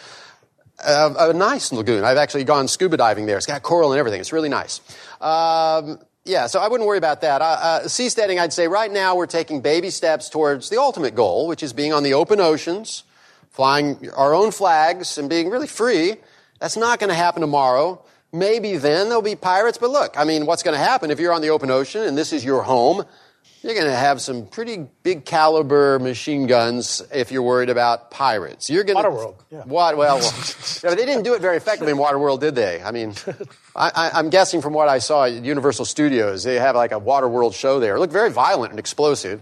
[0.85, 2.03] a, a nice lagoon.
[2.03, 3.37] I've actually gone scuba diving there.
[3.37, 4.19] It's got coral and everything.
[4.19, 4.81] It's really nice.
[5.21, 7.41] Um, yeah, so I wouldn't worry about that.
[7.41, 11.47] Uh, uh, seasteading, I'd say right now we're taking baby steps towards the ultimate goal,
[11.47, 13.03] which is being on the open oceans,
[13.51, 16.15] flying our own flags, and being really free.
[16.59, 18.03] That's not going to happen tomorrow.
[18.33, 21.33] Maybe then there'll be pirates, but look, I mean, what's going to happen if you're
[21.33, 23.05] on the open ocean and this is your home?
[23.63, 28.69] you're going to have some pretty big caliber machine guns if you're worried about pirates.
[28.69, 29.63] You're going to Waterworld, yeah.
[29.63, 29.95] What?
[29.95, 30.43] Well, well
[30.83, 32.83] yeah, they didn't do it very effectively in Waterworld, did they?
[32.83, 33.13] I mean,
[33.75, 37.53] I, am guessing from what I saw at Universal Studios, they have like a Waterworld
[37.53, 37.95] show there.
[37.95, 39.41] It looked very violent and explosive.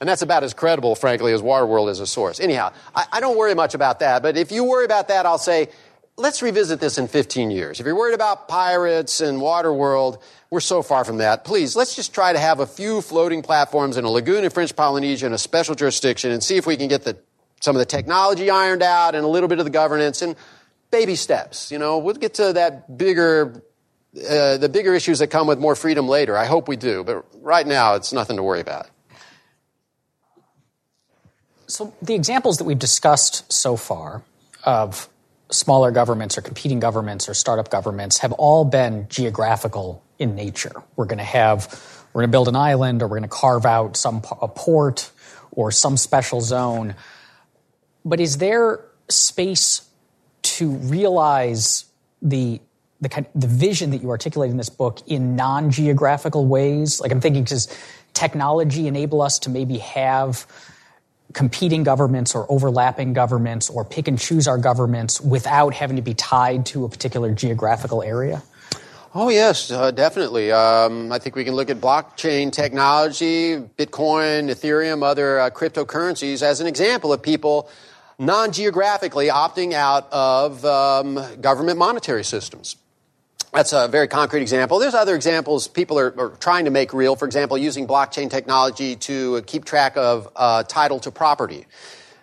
[0.00, 2.40] And that's about as credible, frankly, as Waterworld as a source.
[2.40, 4.22] Anyhow, I, I don't worry much about that.
[4.22, 5.68] But if you worry about that, I'll say,
[6.20, 7.80] let's revisit this in 15 years.
[7.80, 11.44] If you're worried about pirates and Waterworld, we're so far from that.
[11.44, 14.76] Please, let's just try to have a few floating platforms in a lagoon in French
[14.76, 17.16] Polynesia in a special jurisdiction and see if we can get the,
[17.60, 20.36] some of the technology ironed out and a little bit of the governance and
[20.90, 21.72] baby steps.
[21.72, 23.62] You know, we'll get to that bigger,
[24.16, 26.36] uh, the bigger issues that come with more freedom later.
[26.36, 27.02] I hope we do.
[27.02, 28.88] But right now, it's nothing to worry about.
[31.66, 34.22] So the examples that we've discussed so far
[34.64, 35.08] of
[35.50, 40.82] smaller governments or competing governments or startup governments have all been geographical in nature.
[40.96, 41.68] We're going to have,
[42.12, 45.10] we're going to build an island or we're going to carve out some a port
[45.50, 46.94] or some special zone.
[48.04, 49.88] But is there space
[50.42, 51.84] to realize
[52.22, 52.60] the
[53.02, 57.00] the kind the vision that you articulate in this book in non-geographical ways?
[57.00, 57.66] Like I'm thinking, does
[58.12, 60.46] technology enable us to maybe have
[61.32, 66.14] competing governments or overlapping governments or pick and choose our governments without having to be
[66.14, 68.42] tied to a particular geographical area?
[69.12, 70.52] Oh, yes, uh, definitely.
[70.52, 76.60] Um, I think we can look at blockchain technology, Bitcoin, Ethereum, other uh, cryptocurrencies as
[76.60, 77.68] an example of people
[78.20, 82.76] non geographically opting out of um, government monetary systems.
[83.52, 84.78] That's a very concrete example.
[84.78, 87.16] There's other examples people are, are, trying to make real.
[87.16, 91.66] For example, using blockchain technology to keep track of uh, title to property.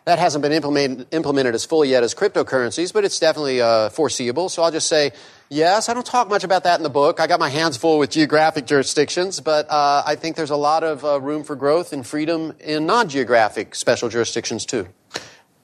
[0.06, 4.48] That hasn't been implemented, implemented as fully yet as cryptocurrencies, but it's definitely uh, foreseeable.
[4.48, 5.12] So I'll just say,
[5.50, 7.20] yes, I don't talk much about that in the book.
[7.20, 10.86] I got my hands full with geographic jurisdictions, but uh, I think there's a lot
[10.86, 14.88] of uh, room for growth and freedom in non geographic special jurisdictions, too.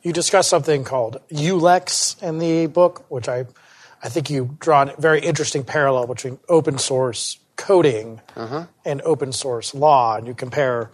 [0.01, 3.45] You discuss something called ULEX in the book, which I
[4.03, 8.65] I think you draw a very interesting parallel between open source coding uh-huh.
[8.83, 10.91] and open source law, and you compare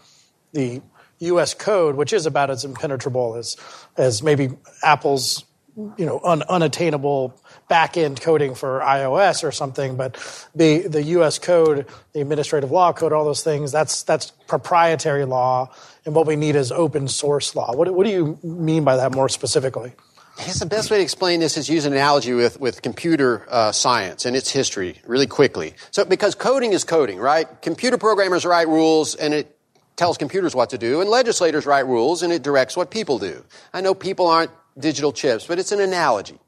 [0.54, 0.82] the
[1.20, 1.54] U.S.
[1.54, 3.58] code, which is about as impenetrable as
[3.98, 4.50] as maybe
[4.84, 5.44] Apple's
[5.76, 10.16] you know un, unattainable back end coding for iOS or something, but
[10.54, 11.40] the the U.S.
[11.40, 15.74] code, the administrative law code, all those things that's that's proprietary law,
[16.06, 17.76] and what we need is open source law.
[17.76, 19.94] What what do you mean by that more specifically?
[20.40, 23.46] I guess the best way to explain this is use an analogy with, with computer
[23.50, 25.74] uh, science and its history really quickly.
[25.92, 27.62] So, because coding is coding, right?
[27.62, 29.54] Computer programmers write rules and it
[29.98, 33.44] tells computers what to do, and legislators write rules and it directs what people do.
[33.74, 36.40] I know people aren't digital chips, but it's an analogy.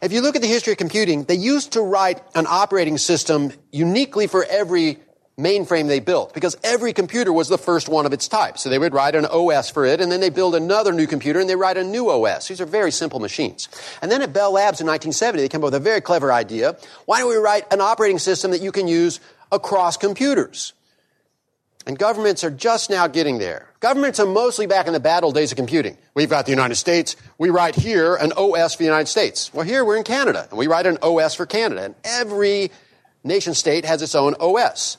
[0.00, 3.52] If you look at the history of computing, they used to write an operating system
[3.70, 5.00] uniquely for every
[5.38, 8.58] mainframe they built because every computer was the first one of its type.
[8.58, 11.38] So they would write an OS for it and then they build another new computer
[11.38, 12.48] and they write a new OS.
[12.48, 13.68] These are very simple machines.
[14.02, 16.76] And then at Bell Labs in 1970, they came up with a very clever idea.
[17.06, 19.20] Why don't we write an operating system that you can use
[19.52, 20.72] across computers?
[21.86, 23.70] And governments are just now getting there.
[23.80, 25.96] Governments are mostly back in the bad old days of computing.
[26.14, 27.16] We've got the United States.
[27.38, 29.54] We write here an OS for the United States.
[29.54, 31.84] Well, here we're in Canada, and we write an OS for Canada.
[31.84, 32.72] And every
[33.24, 34.98] nation state has its own OS.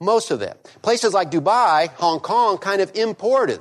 [0.00, 0.56] Most of them.
[0.82, 3.60] Places like Dubai, Hong Kong kind of imported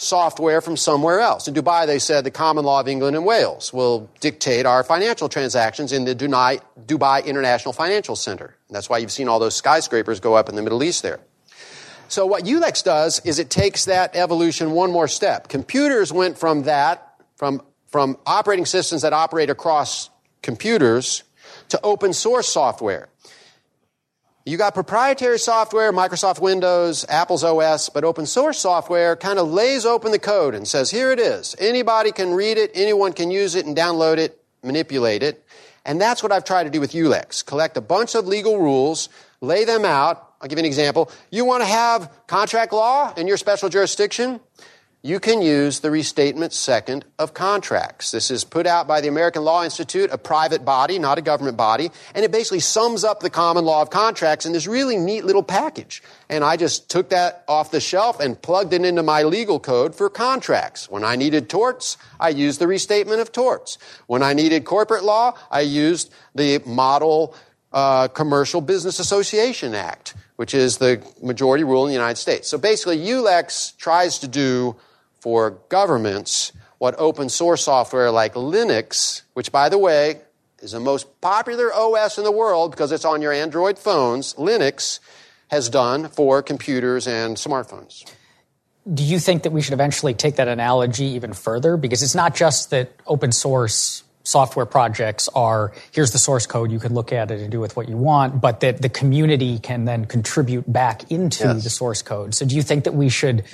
[0.00, 1.46] software from somewhere else.
[1.46, 5.28] In Dubai, they said the common law of England and Wales will dictate our financial
[5.28, 8.56] transactions in the Dubai International Financial Center.
[8.68, 11.20] And that's why you've seen all those skyscrapers go up in the Middle East there.
[12.08, 15.48] So what ULEX does is it takes that evolution one more step.
[15.48, 20.08] Computers went from that, from, from operating systems that operate across
[20.40, 21.24] computers
[21.68, 23.09] to open source software.
[24.50, 29.86] You got proprietary software, Microsoft Windows, Apple's OS, but open source software kind of lays
[29.86, 31.54] open the code and says, here it is.
[31.60, 35.46] Anybody can read it, anyone can use it and download it, manipulate it.
[35.84, 37.46] And that's what I've tried to do with ULEX.
[37.46, 39.08] Collect a bunch of legal rules,
[39.40, 40.32] lay them out.
[40.40, 41.12] I'll give you an example.
[41.30, 44.40] You want to have contract law in your special jurisdiction?
[45.02, 48.10] You can use the restatement second of contracts.
[48.10, 51.56] This is put out by the American Law Institute, a private body, not a government
[51.56, 55.24] body, and it basically sums up the common law of contracts in this really neat
[55.24, 56.02] little package.
[56.28, 59.94] And I just took that off the shelf and plugged it into my legal code
[59.94, 60.90] for contracts.
[60.90, 63.78] When I needed torts, I used the restatement of torts.
[64.06, 67.34] When I needed corporate law, I used the model
[67.72, 72.48] uh, Commercial Business Association Act, which is the majority rule in the United States.
[72.48, 74.76] So basically, ULEX tries to do
[75.20, 80.20] for governments what open source software like Linux, which by the way
[80.60, 84.98] is the most popular OS in the world because it's on your Android phones, Linux
[85.48, 88.04] has done for computers and smartphones.
[88.92, 91.76] Do you think that we should eventually take that analogy even further?
[91.76, 96.78] Because it's not just that open source software projects are here's the source code, you
[96.78, 99.84] can look at it and do with what you want, but that the community can
[99.84, 101.64] then contribute back into yes.
[101.64, 102.34] the source code.
[102.34, 103.44] So do you think that we should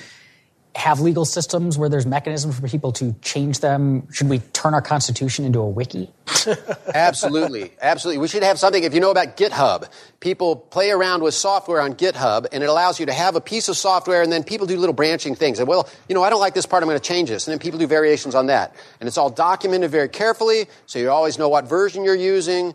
[0.77, 4.11] have legal systems where there's mechanisms for people to change them?
[4.12, 6.11] Should we turn our constitution into a wiki?
[6.95, 7.72] absolutely.
[7.81, 8.20] Absolutely.
[8.20, 8.85] We should have something.
[8.85, 9.89] If you know about GitHub,
[10.20, 13.68] people play around with software on GitHub and it allows you to have a piece
[13.68, 15.59] of software and then people do little branching things.
[15.59, 17.47] And well, you know, I don't like this part, I'm going to change this.
[17.47, 18.74] And then people do variations on that.
[19.01, 22.74] And it's all documented very carefully so you always know what version you're using.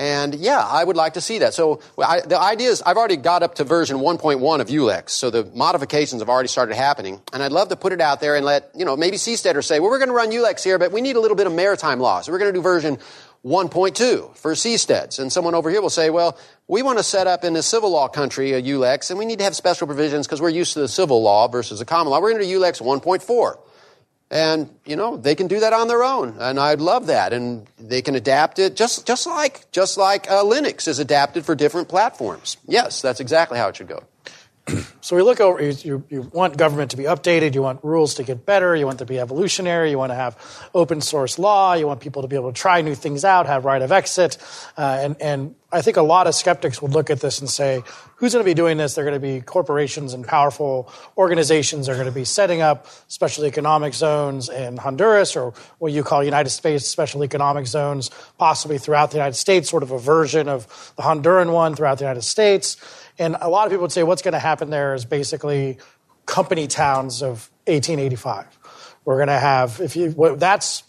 [0.00, 1.52] And yeah, I would like to see that.
[1.52, 5.28] So I, the idea is I've already got up to version 1.1 of ULEX, so
[5.28, 7.20] the modifications have already started happening.
[7.34, 9.78] And I'd love to put it out there and let, you know, maybe Seasteader say,
[9.78, 12.00] well, we're going to run ULEX here, but we need a little bit of maritime
[12.00, 12.22] law.
[12.22, 12.96] So we're going to do version
[13.44, 15.18] 1.2 for seasteads.
[15.18, 17.90] And someone over here will say, well, we want to set up in a civil
[17.90, 20.80] law country a ULEX, and we need to have special provisions because we're used to
[20.80, 22.20] the civil law versus the common law.
[22.20, 23.58] We're going to do ULEX 1.4.
[24.30, 26.36] And, you know, they can do that on their own.
[26.38, 27.32] And I'd love that.
[27.32, 31.56] And they can adapt it just, just like, just like uh, Linux is adapted for
[31.56, 32.56] different platforms.
[32.66, 34.04] Yes, that's exactly how it should go.
[35.00, 38.22] so we look over, you, you, want government to be updated, you want rules to
[38.22, 40.36] get better, you want to be evolutionary, you want to have
[40.74, 43.64] open source law, you want people to be able to try new things out, have
[43.64, 44.38] right of exit.
[44.76, 47.82] Uh, and, and I think a lot of skeptics would look at this and say,
[48.16, 48.94] who's going to be doing this?
[48.94, 53.46] They're going to be corporations and powerful organizations are going to be setting up special
[53.46, 59.12] economic zones in Honduras or what you call United States special economic zones, possibly throughout
[59.12, 62.76] the United States, sort of a version of the Honduran one throughout the United States.
[63.20, 65.76] And a lot of people would say what's going to happen there is basically
[66.24, 68.46] company towns of 1885.
[69.04, 70.82] We're going to have, if you, that's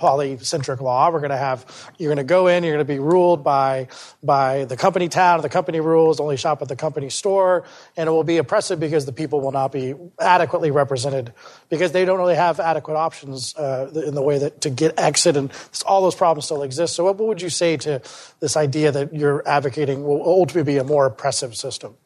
[0.00, 1.10] polycentric law.
[1.10, 1.66] We're going to have,
[1.98, 3.88] you're going to go in, you're going to be ruled by,
[4.22, 7.64] by the company town, the company rules, only shop at the company store,
[7.96, 11.32] and it will be oppressive because the people will not be adequately represented
[11.68, 15.36] because they don't really have adequate options uh, in the way that to get exit
[15.36, 15.52] and
[15.86, 16.94] all those problems still exist.
[16.94, 18.00] So what would you say to
[18.40, 21.96] this idea that you're advocating will ultimately be a more oppressive system?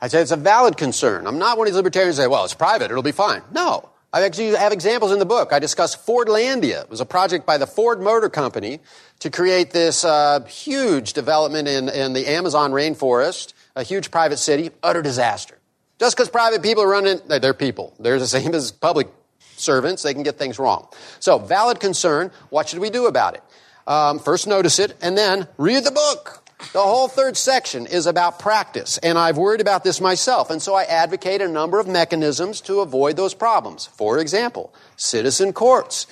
[0.00, 1.26] I say it's a valid concern.
[1.26, 3.42] I'm not one of these libertarians who say, well, it's private, it'll be fine.
[3.52, 3.88] No.
[4.12, 5.52] I actually have examples in the book.
[5.52, 6.82] I discuss Fordlandia.
[6.82, 8.80] It was a project by the Ford Motor Company
[9.18, 14.70] to create this uh, huge development in, in the Amazon rainforest, a huge private city,
[14.82, 15.58] utter disaster.
[15.98, 17.94] Just because private people are running, they're people.
[17.98, 19.08] They're the same as public
[19.56, 20.02] servants.
[20.02, 20.88] They can get things wrong.
[21.20, 22.30] So, valid concern.
[22.50, 23.42] What should we do about it?
[23.86, 26.45] Um, first, notice it, and then read the book.
[26.72, 30.74] The whole third section is about practice, and I've worried about this myself, and so
[30.74, 33.86] I advocate a number of mechanisms to avoid those problems.
[33.86, 36.06] For example, citizen courts.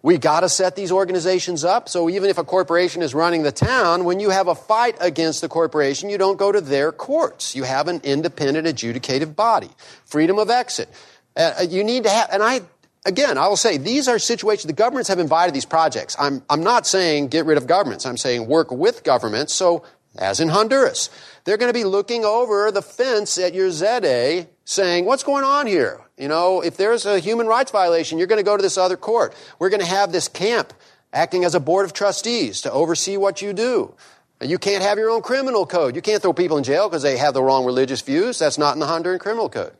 [0.00, 3.52] We got to set these organizations up so even if a corporation is running the
[3.52, 7.54] town, when you have a fight against the corporation, you don't go to their courts.
[7.56, 9.70] You have an independent adjudicative body.
[10.04, 10.88] Freedom of exit.
[11.36, 12.62] Uh, you need to have, and I
[13.08, 16.14] again, I will say these are situations, the governments have invited these projects.
[16.18, 18.06] I'm, I'm not saying get rid of governments.
[18.06, 19.54] I'm saying work with governments.
[19.54, 19.84] So,
[20.16, 21.10] as in Honduras,
[21.44, 25.66] they're going to be looking over the fence at your ZEDE saying, what's going on
[25.66, 26.00] here?
[26.16, 28.96] You know, if there's a human rights violation, you're going to go to this other
[28.96, 29.34] court.
[29.58, 30.72] We're going to have this camp
[31.12, 33.94] acting as a board of trustees to oversee what you do.
[34.40, 35.96] You can't have your own criminal code.
[35.96, 38.38] You can't throw people in jail because they have the wrong religious views.
[38.38, 39.72] That's not in the Honduran criminal code.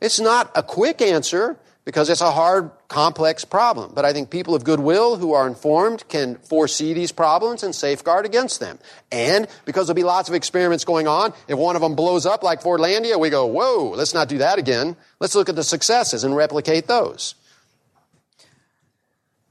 [0.00, 3.92] It's not a quick answer because it's a hard, complex problem.
[3.94, 8.24] But I think people of goodwill who are informed can foresee these problems and safeguard
[8.24, 8.78] against them.
[9.12, 12.42] And because there'll be lots of experiments going on, if one of them blows up
[12.42, 14.96] like Fordlandia, we go, whoa, let's not do that again.
[15.20, 17.34] Let's look at the successes and replicate those.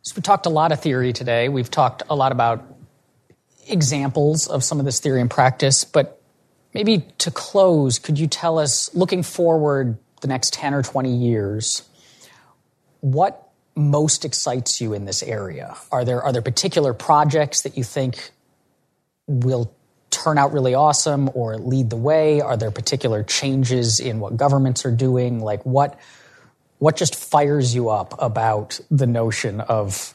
[0.01, 1.49] So we talked a lot of theory today.
[1.49, 2.65] We've talked a lot about
[3.67, 6.21] examples of some of this theory in practice, but
[6.73, 11.83] maybe to close, could you tell us, looking forward the next 10 or 20 years,
[13.03, 15.75] what most excites you in this area?
[15.91, 18.31] Are there are there particular projects that you think
[19.27, 19.75] will
[20.09, 22.39] turn out really awesome or lead the way?
[22.39, 25.41] Are there particular changes in what governments are doing?
[25.41, 25.99] Like what
[26.77, 30.13] what just fires you up about the notion of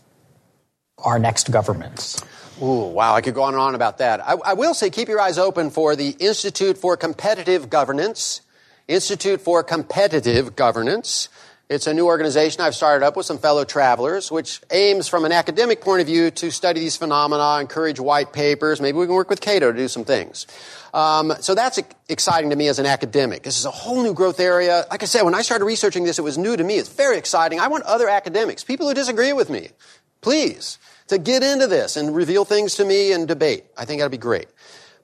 [0.96, 2.24] our next governments?
[2.62, 4.26] Ooh, wow, I could go on and on about that.
[4.26, 8.40] I, I will say keep your eyes open for the Institute for Competitive Governance.
[8.88, 11.28] Institute for Competitive Governance.
[11.68, 15.32] It's a new organization I've started up with some fellow travelers, which aims from an
[15.32, 18.80] academic point of view to study these phenomena, encourage white papers.
[18.80, 20.46] Maybe we can work with Cato to do some things.
[20.94, 23.42] Um, so that's exciting to me as an academic.
[23.42, 24.86] This is a whole new growth area.
[24.90, 26.76] Like I said, when I started researching this, it was new to me.
[26.78, 27.60] It's very exciting.
[27.60, 29.68] I want other academics, people who disagree with me,
[30.22, 33.64] please, to get into this and reveal things to me and debate.
[33.76, 34.46] I think that'd be great.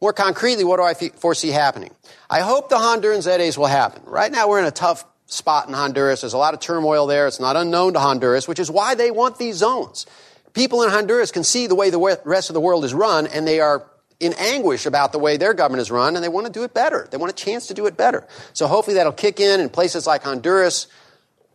[0.00, 1.90] More concretely, what do I foresee happening?
[2.30, 4.02] I hope the Honduran Zedes will happen.
[4.06, 6.20] Right now, we're in a tough spot in Honduras.
[6.20, 7.26] There's a lot of turmoil there.
[7.26, 10.06] It's not unknown to Honduras, which is why they want these zones.
[10.52, 13.46] People in Honduras can see the way the rest of the world is run, and
[13.46, 13.84] they are
[14.20, 16.72] in anguish about the way their government is run, and they want to do it
[16.72, 17.08] better.
[17.10, 18.26] They want a chance to do it better.
[18.52, 20.86] So hopefully that'll kick in, and places like Honduras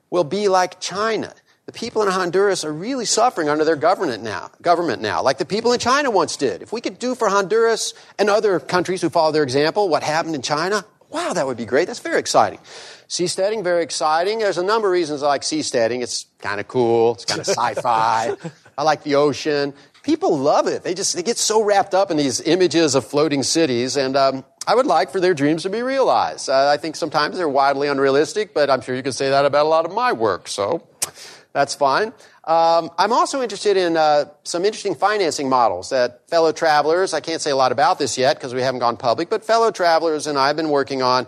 [0.09, 1.33] will be like China.
[1.65, 5.45] The people in Honduras are really suffering under their government now, government now, like the
[5.45, 6.63] people in China once did.
[6.63, 10.33] If we could do for Honduras and other countries who follow their example what happened
[10.33, 11.85] in China, wow, that would be great.
[11.85, 12.59] That's very exciting.
[13.09, 14.37] Seasteading, very exciting.
[14.37, 16.03] There's a number of reasons I like seasteading.
[16.03, 17.13] It's kind of cool.
[17.15, 18.35] It's kind of sci-fi.
[18.77, 19.73] I like the ocean.
[20.03, 20.83] People love it.
[20.83, 24.45] They just they get so wrapped up in these images of floating cities, and um,
[24.67, 26.49] I would like for their dreams to be realized.
[26.49, 29.65] Uh, I think sometimes they're wildly unrealistic, but I'm sure you can say that about
[29.65, 30.47] a lot of my work.
[30.47, 30.87] So
[31.51, 32.13] that's fine.
[32.43, 37.41] Um, I'm also interested in uh, some interesting financing models that fellow travelers, I can't
[37.41, 40.37] say a lot about this yet because we haven't gone public, but fellow travelers and
[40.37, 41.25] I have been working on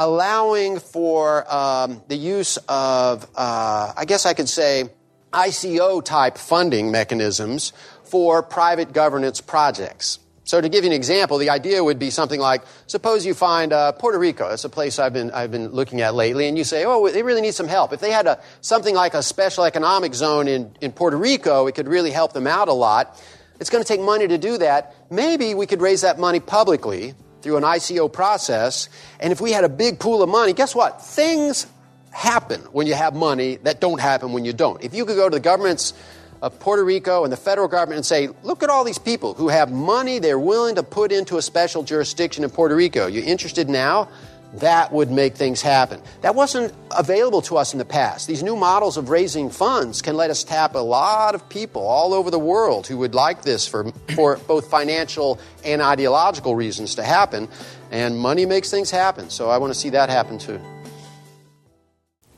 [0.00, 4.88] allowing for um, the use of, uh, I guess I could say,
[5.30, 7.74] ICO type funding mechanisms
[8.04, 10.18] for private governance projects.
[10.44, 13.74] So to give you an example, the idea would be something like, suppose you find
[13.74, 14.48] uh, Puerto Rico.
[14.48, 17.22] That's a place I've been, I've been looking at lately, and you say, oh, they
[17.22, 17.92] really need some help.
[17.92, 21.74] If they had a, something like a special economic zone in, in Puerto Rico, it
[21.74, 23.22] could really help them out a lot.
[23.60, 24.96] It's going to take money to do that.
[25.10, 28.88] Maybe we could raise that money publicly through an ICO process.
[29.18, 31.02] And if we had a big pool of money, guess what?
[31.02, 31.66] Things
[32.10, 34.82] happen when you have money that don't happen when you don't.
[34.82, 35.94] If you could go to the government's
[36.42, 39.48] of Puerto Rico and the federal government and say, look at all these people who
[39.48, 43.06] have money they're willing to put into a special jurisdiction in Puerto Rico.
[43.06, 44.08] You interested now?
[44.54, 46.02] That would make things happen.
[46.22, 48.26] That wasn't available to us in the past.
[48.26, 52.12] These new models of raising funds can let us tap a lot of people all
[52.12, 57.04] over the world who would like this for, for both financial and ideological reasons to
[57.04, 57.48] happen.
[57.92, 59.30] And money makes things happen.
[59.30, 60.60] So I want to see that happen too.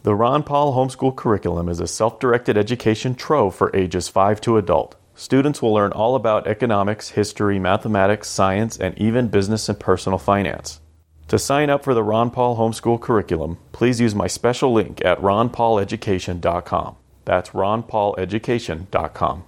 [0.02, 4.58] The Ron Paul Homeschool Curriculum is a self directed education trove for ages 5 to
[4.58, 4.96] adult.
[5.14, 10.80] Students will learn all about economics, history, mathematics, science, and even business and personal finance.
[11.32, 15.18] To sign up for the Ron Paul Homeschool Curriculum, please use my special link at
[15.20, 16.96] ronpauleducation.com.
[17.24, 19.44] That's ronpauleducation.com.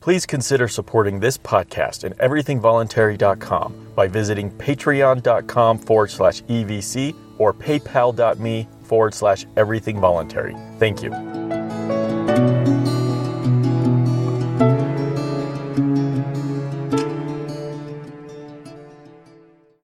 [0.00, 8.68] Please consider supporting this podcast and everythingvoluntary.com by visiting patreon.com forward slash EVC or paypal.me
[8.82, 10.54] forward slash everything voluntary.
[10.78, 11.12] Thank you.